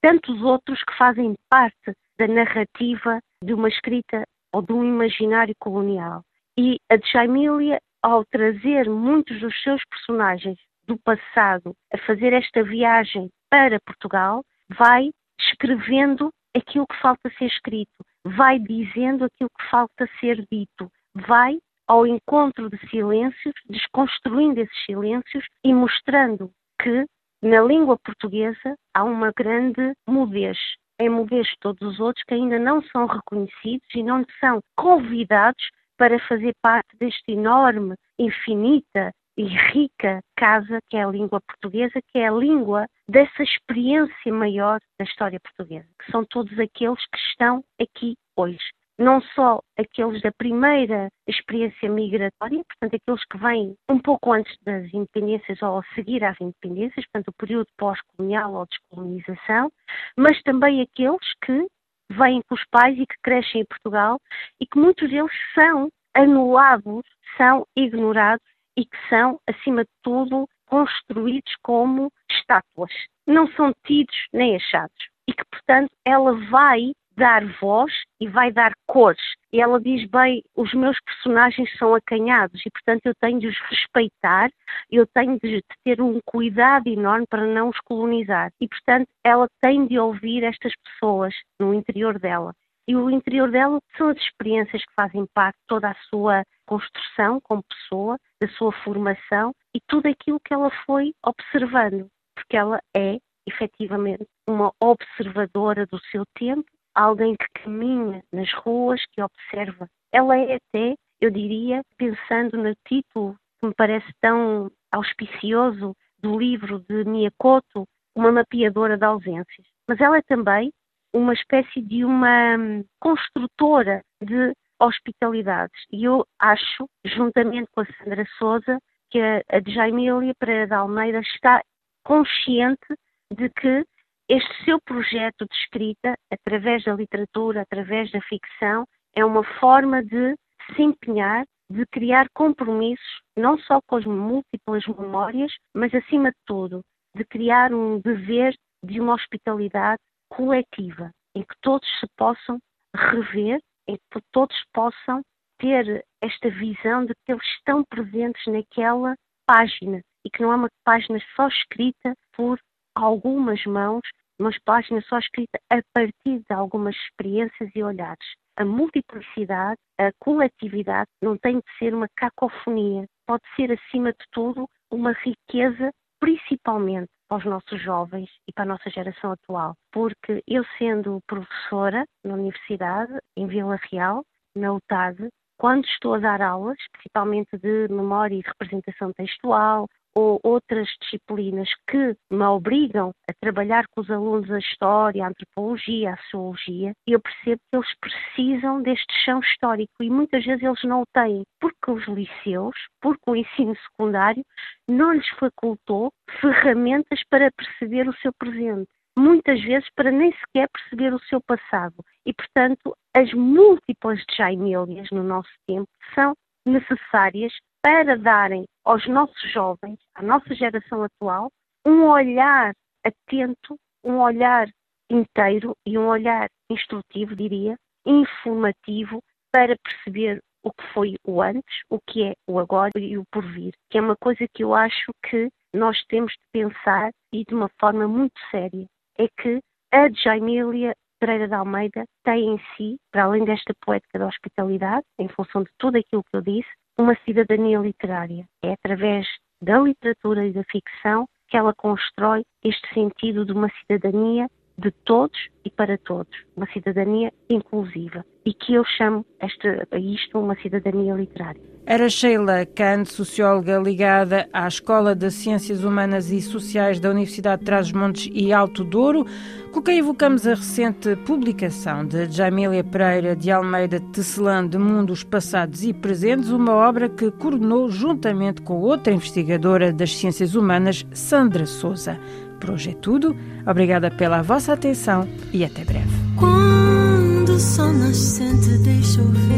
tantos 0.01 0.43
outros 0.43 0.83
que 0.85 0.97
fazem 0.97 1.35
parte 1.51 1.93
da 2.19 2.27
narrativa 2.27 3.21
de 3.43 3.55
uma 3.55 3.69
escrita 3.69 4.25
ou 4.53 4.63
de 4.63 4.73
um 4.73 4.85
imaginário 4.85 5.55
colonial. 5.59 6.23
E 6.59 6.79
a 6.91 6.97
de 6.97 7.11
Jaimília 7.11 7.79
ao 8.03 8.25
trazer 8.25 8.89
muitos 8.89 9.41
dos 9.41 9.63
seus 9.63 9.83
personagens 9.85 10.59
do 10.87 10.99
passado 10.99 11.75
a 11.93 11.99
fazer 11.99 12.33
esta 12.33 12.63
viagem 12.63 13.31
para 13.51 13.81
Portugal, 13.81 14.45
vai 14.69 15.11
escrevendo 15.39 16.31
aquilo 16.57 16.87
que 16.87 17.01
falta 17.01 17.31
ser 17.39 17.47
escrito, 17.47 18.05
vai 18.25 18.59
dizendo 18.59 19.25
aquilo 19.25 19.51
que 19.51 19.71
falta 19.71 20.09
ser 20.21 20.45
dito, 20.51 20.91
vai 21.15 21.59
ao 21.87 22.07
encontro 22.07 22.69
de 22.69 22.79
silêncios, 22.89 23.55
desconstruindo 23.69 24.61
esses 24.61 24.85
silêncios 24.85 25.45
e 25.63 25.73
mostrando 25.73 26.51
que 26.81 27.07
na 27.43 27.61
língua 27.61 27.99
portuguesa 27.99 28.77
há 28.95 29.05
uma 29.05 29.33
grande 29.37 29.95
mudez. 30.09 30.59
É 30.99 31.09
mudez 31.09 31.47
de 31.47 31.57
todos 31.61 31.83
os 31.83 32.01
outros 32.01 32.25
que 32.25 32.35
ainda 32.35 32.59
não 32.59 32.83
são 32.83 33.07
reconhecidos 33.07 33.87
e 33.95 34.03
não 34.03 34.25
são 34.41 34.61
convidados 34.75 35.63
para 35.97 36.19
fazer 36.27 36.53
parte 36.63 36.97
deste 36.99 37.33
enorme, 37.33 37.95
infinita 38.19 39.13
e 39.37 39.45
rica 39.45 40.21
casa 40.37 40.79
que 40.89 40.97
é 40.97 41.05
a 41.05 41.11
língua 41.11 41.41
portuguesa, 41.41 42.01
que 42.11 42.19
é 42.19 42.29
a 42.29 42.33
língua 42.33 42.87
dessa 43.09 43.43
experiência 43.43 44.33
maior 44.33 44.81
da 44.99 45.05
história 45.05 45.39
portuguesa, 45.41 45.89
que 45.99 46.11
são 46.11 46.25
todos 46.25 46.59
aqueles 46.59 47.05
que 47.07 47.19
estão 47.31 47.63
aqui 47.81 48.17
hoje. 48.37 48.59
Não 48.99 49.21
só 49.21 49.61
aqueles 49.79 50.23
da 50.23 50.33
primeira 50.33 51.11
experiência 51.29 51.87
migratória, 51.87 52.63
portanto, 52.65 52.97
aqueles 52.97 53.25
que 53.27 53.37
vêm 53.37 53.77
um 53.91 53.99
pouco 53.99 54.33
antes 54.33 54.57
das 54.63 54.87
independências 54.95 55.61
ou 55.61 55.79
a 55.79 55.83
seguir 55.95 56.25
às 56.25 56.41
independências, 56.41 57.05
portanto, 57.07 57.29
o 57.29 57.37
período 57.39 57.69
pós-colonial 57.77 58.55
ou 58.55 58.67
descolonização, 58.67 59.71
mas 60.17 60.43
também 60.45 60.81
aqueles 60.81 61.35
que 61.45 61.67
vêm 62.11 62.43
com 62.49 62.55
os 62.55 62.65
pais 62.71 62.99
e 62.99 63.07
que 63.07 63.17
crescem 63.23 63.63
em 63.63 63.67
Portugal 63.67 64.21
e 64.61 64.67
que 64.67 64.79
muitos 64.79 65.09
deles 65.09 65.33
são 65.55 65.91
anulados, 66.15 67.03
são 67.37 67.67
ignorados 67.77 68.45
e 68.77 68.85
que 68.85 68.97
são, 69.09 69.41
acima 69.47 69.85
de 69.85 69.91
tudo, 70.03 70.49
construídos 70.67 71.55
como 71.63 72.13
estátuas. 72.31 72.93
Não 73.27 73.51
são 73.53 73.73
tidos 73.87 74.17
nem 74.33 74.57
achados. 74.57 74.97
E 75.29 75.33
que, 75.33 75.45
portanto, 75.51 75.91
ela 76.05 76.33
vai 76.51 76.93
dar 77.17 77.45
voz 77.61 77.93
e 78.21 78.29
vai 78.29 78.53
dar 78.53 78.73
cores. 78.87 79.23
E 79.53 79.61
ela 79.61 79.81
diz 79.81 80.09
bem, 80.09 80.43
os 80.55 80.73
meus 80.75 80.99
personagens 81.01 81.71
são 81.79 81.95
acanhados 81.95 82.61
e, 82.65 82.71
portanto, 82.71 83.07
eu 83.07 83.15
tenho 83.21 83.41
de 83.41 83.49
os 83.49 83.59
respeitar, 83.71 84.51
eu 84.91 85.07
tenho 85.07 85.39
de 85.41 85.63
ter 85.85 86.01
um 86.01 86.21
cuidado 86.25 86.89
enorme 86.89 87.27
para 87.29 87.47
não 87.47 87.71
os 87.71 87.79
colonizar. 87.81 88.53
E, 88.61 88.69
portanto, 88.69 89.09
ela 89.25 89.49
tem 89.61 89.87
de 89.87 89.99
ouvir 89.99 90.45
estas 90.45 90.73
pessoas 90.85 91.35
no 91.59 91.73
interior 91.73 92.19
dela. 92.19 92.53
E 92.89 92.95
o 92.95 93.11
interior 93.11 93.51
dela 93.51 93.81
são 93.97 94.11
as 94.11 94.17
experiências 94.19 94.85
que 94.85 94.95
fazem 94.95 95.27
parte 95.35 95.57
de 95.57 95.67
toda 95.67 95.91
a 95.91 95.97
sua 96.09 96.45
construção 96.67 97.41
como 97.41 97.65
pessoa, 97.65 98.17
da 98.41 98.49
sua 98.51 98.71
formação 98.85 99.53
e 99.75 99.81
tudo 99.89 100.07
aquilo 100.07 100.39
que 100.39 100.55
ela 100.55 100.71
foi 100.85 101.13
observando, 101.25 102.09
porque 102.35 102.57
ela 102.57 102.81
é 102.97 103.19
efetivamente 103.47 104.27
uma 104.47 104.73
observadora 104.81 105.87
do 105.87 105.99
seu 106.11 106.25
tempo 106.39 106.65
alguém 107.03 107.37
que 107.37 107.63
caminha 107.63 108.23
nas 108.33 108.53
ruas, 108.55 109.05
que 109.13 109.23
observa. 109.23 109.89
Ela 110.13 110.39
é 110.39 110.57
até, 110.57 110.95
eu 111.21 111.31
diria, 111.31 111.83
pensando 111.97 112.57
no 112.57 112.75
título 112.87 113.37
que 113.61 113.67
me 113.67 113.75
parece 113.75 114.07
tão 114.21 114.71
auspicioso 114.91 115.95
do 116.19 116.39
livro 116.39 116.81
de 116.89 117.05
Miyakoto, 117.05 117.87
uma 118.15 118.33
mapeadora 118.33 118.97
de 118.97 119.05
ausências. 119.05 119.67
Mas 119.87 120.01
ela 120.01 120.19
é 120.19 120.23
também 120.23 120.73
uma 121.13 121.33
espécie 121.33 121.81
de 121.81 122.05
uma 122.05 122.57
hum, 122.59 122.85
construtora 122.99 124.03
de 124.23 124.55
hospitalidades. 124.81 125.79
E 125.91 126.05
eu 126.05 126.27
acho, 126.39 126.89
juntamente 127.05 127.71
com 127.73 127.81
a 127.81 127.87
Sandra 127.87 128.27
Souza, 128.39 128.79
que 129.11 129.21
a, 129.21 129.43
Jaimília 129.67 130.35
Pereira 130.39 130.67
de 130.67 130.75
Almeida 130.75 131.21
está 131.21 131.63
consciente 132.05 132.87
de 133.35 133.49
que 133.51 133.85
este 134.29 134.65
seu 134.65 134.81
projeto 134.81 135.47
de 135.47 135.57
escrita, 135.57 136.17
através 136.33 136.85
da 136.85 136.95
literatura, 136.95 137.63
através 137.63 138.11
da 138.11 138.21
ficção, 138.23 138.85
é 139.15 139.25
uma 139.25 139.45
forma 139.61 140.03
de 140.05 140.35
se 140.75 140.83
empenhar, 140.83 141.45
de 141.71 141.87
criar 141.87 142.29
compromissos, 142.35 143.21
não 143.37 143.59
só 143.59 143.81
com 143.87 143.97
as 143.97 144.05
múltiplas 144.05 144.85
memórias, 144.87 145.53
mas 145.75 145.95
acima 145.95 146.31
de 146.31 146.37
tudo, 146.45 146.83
de 147.15 147.25
criar 147.25 147.73
um 147.73 148.01
dever 148.01 148.55
de 148.85 149.01
uma 149.01 149.15
hospitalidade 149.15 150.01
coletiva, 150.29 151.11
em 151.35 151.43
que 151.43 151.55
todos 151.63 151.89
se 152.01 152.07
possam 152.17 152.59
rever, 152.95 153.61
em 153.89 153.97
que 154.13 154.21
todos 154.33 154.57
possam 154.73 155.23
ter 155.59 156.05
esta 156.21 156.51
visão 156.51 157.05
de 157.05 157.15
que 157.25 157.33
eles 157.33 157.47
estão 157.59 157.85
presentes 157.85 158.45
naquela 158.47 159.15
página 159.47 160.01
e 160.25 160.31
que 160.31 160.43
não 160.43 160.53
é 160.53 160.57
uma 160.57 160.69
página 160.85 161.19
só 161.35 161.47
escrita 161.49 162.15
por 162.37 162.59
algumas 162.97 163.63
mãos, 163.67 164.03
mas 164.39 164.59
página 164.65 165.01
só 165.03 165.19
escrita 165.19 165.59
a 165.71 165.81
partir 165.93 166.41
de 166.41 166.53
algumas 166.53 166.97
experiências 166.97 167.71
e 167.75 167.83
olhares. 167.83 168.27
A 168.57 168.65
multiplicidade, 168.65 169.79
a 169.99 170.11
coletividade 170.19 171.11
não 171.23 171.37
tem 171.37 171.59
de 171.59 171.79
ser 171.79 171.95
uma 171.95 172.09
cacofonia, 172.17 173.07
pode 173.27 173.43
ser, 173.55 173.71
acima 173.73 174.13
de 174.13 174.25
tudo, 174.33 174.67
uma 174.91 175.13
riqueza, 175.13 175.91
principalmente 176.19 177.09
para 177.29 177.39
os 177.39 177.45
nossos 177.45 177.81
jovens 177.83 178.31
e 178.49 178.53
para 178.53 178.65
a 178.65 178.69
nossa 178.69 178.89
geração 178.89 179.33
atual. 179.33 179.75
Porque 179.93 180.43
eu, 180.47 180.65
sendo 180.79 181.21
professora 181.27 182.07
na 182.25 182.35
universidade, 182.35 183.13
em 183.37 183.47
Vila 183.47 183.79
Real, 183.91 184.25
na 184.55 184.73
UTAD, 184.73 185.29
quando 185.59 185.85
estou 185.87 186.15
a 186.15 186.19
dar 186.19 186.41
aulas, 186.41 186.79
principalmente 186.93 187.57
de 187.59 187.89
memória 187.89 188.37
e 188.37 188.43
representação 188.43 189.13
textual, 189.13 189.87
ou 190.17 190.41
outras 190.43 190.89
disciplinas 191.03 191.69
que 191.87 192.17
me 192.31 192.45
obrigam 192.45 193.13
a 193.29 193.35
trabalhar 193.39 193.87
com 193.89 194.01
os 194.01 194.11
alunos 194.11 194.51
a 194.51 194.59
história, 194.59 195.23
a 195.23 195.29
antropologia, 195.29 196.15
a 196.15 196.17
sociologia, 196.31 196.95
eu 197.07 197.21
percebo 197.21 197.61
que 197.71 197.77
eles 197.77 197.95
precisam 198.01 198.81
deste 198.81 199.13
chão 199.25 199.41
histórico 199.41 200.03
e 200.03 200.09
muitas 200.09 200.43
vezes 200.43 200.63
eles 200.63 200.83
não 200.85 201.03
o 201.03 201.07
têm, 201.13 201.45
porque 201.61 201.91
os 201.91 202.07
liceus, 202.09 202.75
porque 202.99 203.31
o 203.31 203.37
ensino 203.37 203.77
secundário 203.77 204.43
não 204.89 205.13
lhes 205.13 205.29
facultou 205.39 206.11
ferramentas 206.41 207.21
para 207.29 207.53
perceber 207.53 208.09
o 208.09 208.17
seu 208.17 208.33
presente. 208.33 208.89
Muitas 209.19 209.63
vezes 209.63 209.89
para 209.95 210.11
nem 210.11 210.33
sequer 210.33 210.69
perceber 210.71 211.13
o 211.13 211.21
seu 211.21 211.43
passado. 211.43 211.95
E, 212.25 212.33
portanto, 212.33 212.97
as 213.15 213.33
múltiplas 213.35 214.23
Jaimelias 214.35 215.09
no 215.11 215.23
nosso 215.23 215.53
tempo 215.67 215.89
são 216.15 216.35
necessárias 216.67 217.53
para 217.87 218.19
darem 218.19 218.65
aos 218.85 219.07
nossos 219.07 219.53
jovens, 219.53 219.97
à 220.17 220.21
nossa 220.21 220.53
geração 220.57 221.05
atual, 221.05 221.53
um 221.87 222.09
olhar 222.09 222.75
atento, 223.05 223.79
um 224.03 224.19
olhar 224.19 224.69
inteiro 225.09 225.73
e 225.87 225.97
um 225.97 226.09
olhar 226.09 226.49
instrutivo, 226.69 227.37
diria, 227.37 227.77
informativo, 228.05 229.23
para 229.53 229.77
perceber 229.85 230.41
o 230.65 230.73
que 230.73 230.83
foi 230.93 231.15
o 231.25 231.41
antes, 231.41 231.83
o 231.89 232.01
que 232.01 232.25
é 232.25 232.35
o 232.49 232.59
agora 232.59 232.91
e 232.99 233.17
o 233.17 233.25
porvir, 233.31 233.73
que 233.89 233.99
é 233.99 234.01
uma 234.01 234.17
coisa 234.17 234.45
que 234.53 234.65
eu 234.65 234.75
acho 234.75 235.13
que 235.23 235.49
nós 235.73 235.97
temos 236.09 236.33
de 236.33 236.45
pensar 236.53 237.13
e 237.33 237.45
de 237.45 237.55
uma 237.55 237.71
forma 237.79 238.09
muito 238.09 238.35
séria. 238.51 238.85
É 239.17 239.29
que 239.41 239.61
a 239.93 240.11
Jaimília 240.11 240.93
Pereira 241.21 241.47
de 241.47 241.55
Almeida 241.55 242.05
tem 242.25 242.49
em 242.49 242.61
si, 242.77 242.97
para 243.13 243.27
além 243.27 243.45
desta 243.45 243.73
poética 243.81 244.19
da 244.19 244.27
hospitalidade, 244.27 245.05
em 245.21 245.29
função 245.29 245.63
de 245.63 245.71
tudo 245.79 245.99
aquilo 245.99 246.25
que 246.25 246.37
eu 246.37 246.43
disse, 246.43 246.69
uma 246.99 247.17
cidadania 247.25 247.79
literária. 247.79 248.47
É 248.63 248.73
através 248.73 249.27
da 249.61 249.79
literatura 249.79 250.47
e 250.47 250.53
da 250.53 250.65
ficção 250.65 251.29
que 251.49 251.57
ela 251.57 251.75
constrói 251.75 252.45
este 252.63 252.93
sentido 252.93 253.45
de 253.45 253.53
uma 253.53 253.71
cidadania 253.81 254.49
de 254.79 254.91
todos 255.05 255.39
e 255.65 255.71
para 255.71 255.99
todos, 255.99 256.33
uma 256.57 256.67
cidadania 256.73 257.33
inclusiva 257.49 258.25
e 258.45 258.55
que 258.55 258.75
eu 258.75 258.85
chamo 258.85 259.27
esta, 259.41 259.89
isto 259.99 260.39
uma 260.39 260.55
cidadania 260.57 261.15
literária. 261.15 261.61
Era 261.85 262.09
Sheila 262.09 262.67
Kant, 262.67 263.13
socióloga 263.13 263.79
ligada 263.79 264.49
à 264.53 264.67
Escola 264.67 265.15
de 265.15 265.31
Ciências 265.31 265.85
Humanas 265.85 266.31
e 266.33 266.41
Sociais 266.41 266.99
da 266.99 267.11
Universidade 267.11 267.61
de 267.61 267.67
Trás-os-Montes 267.67 268.29
e 268.33 268.53
Alto 268.53 268.83
Douro, 268.83 269.25
com 269.73 269.81
quem 269.81 269.99
evocamos 269.99 270.47
a 270.47 270.55
recente 270.55 271.15
publicação 271.17 272.05
de 272.05 272.29
Jamília 272.31 272.83
Pereira 272.83 273.37
de 273.37 273.53
Almeida 273.53 274.01
Tecelã 274.13 274.67
de 274.67 274.79
Mundos 274.79 275.23
Passados 275.23 275.85
e 275.85 275.93
Presentes, 275.93 276.51
uma 276.51 276.73
obra 276.73 277.09
que 277.09 277.31
coordenou 277.31 277.89
juntamente 277.89 278.63
com 278.63 278.81
outra 278.81 279.13
investigadora 279.13 279.93
das 279.93 280.17
ciências 280.17 280.57
humanas, 280.57 281.07
Sandra 281.13 281.67
Souza. 281.67 282.19
Por 282.61 282.71
hoje 282.71 282.91
é 282.91 282.95
tudo. 282.95 283.37
Obrigada 283.67 284.11
pela 284.11 284.43
vossa 284.43 284.73
atenção 284.73 285.29
e 285.53 285.65
até 285.65 285.85
breve. 285.85 286.09
Quando 286.37 287.51
o 287.51 287.61
sol 287.61 287.93
nascente 287.93 288.79
deixa 288.79 289.23
ver 289.23 289.57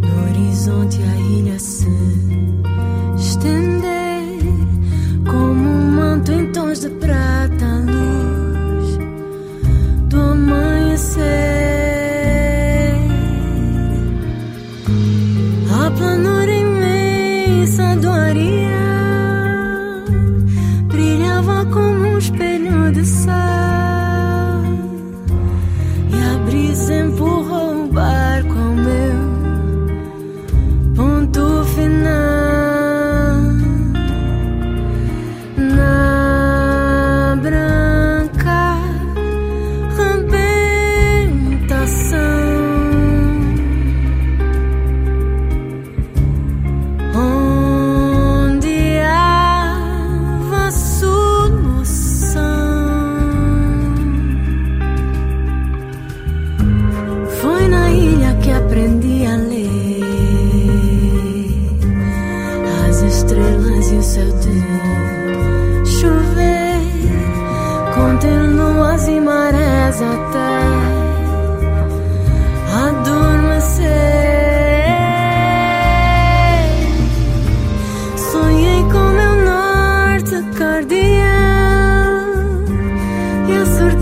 no 0.00 0.28
horizonte 0.28 0.98
a 1.02 1.16
ilha 1.16 1.58
se 1.58 1.86
estender 3.16 4.38
como 5.24 5.68
um 5.68 5.90
manto 5.92 6.32
em 6.32 6.52
tons 6.52 6.80
de 6.80 6.90
prata 6.90 7.64
à 7.64 7.78
luz 7.78 8.98
do 10.08 10.20
amanhecer. 10.20 11.75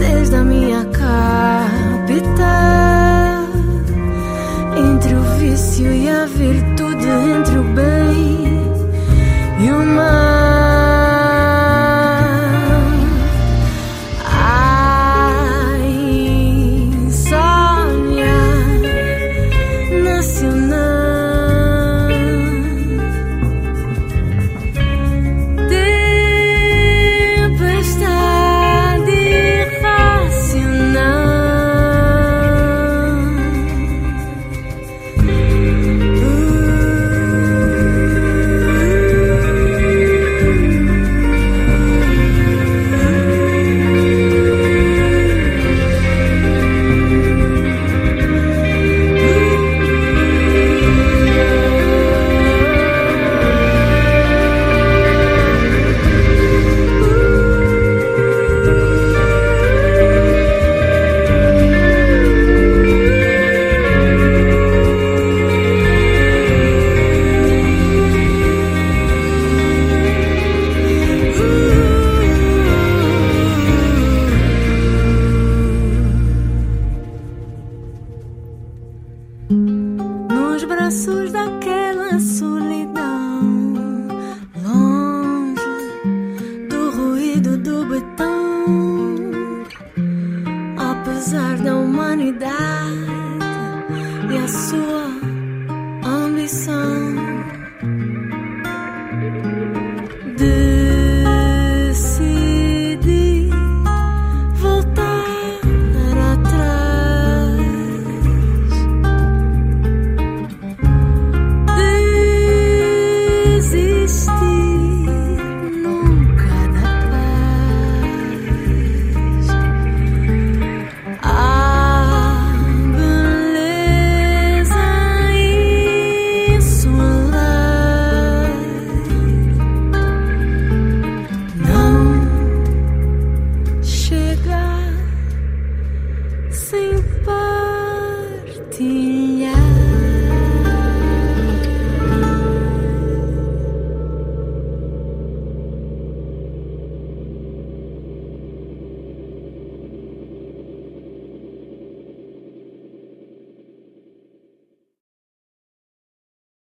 desde 0.04 0.36
a 0.36 0.44
minha 0.44 0.84
capital. 0.86 1.14
Entre 4.76 5.14
o 5.14 5.22
vício 5.38 5.92
e 5.92 6.08
a 6.08 6.26
virtude, 6.26 7.06
entre 7.06 7.58
o 7.58 7.64
bem 7.74 8.53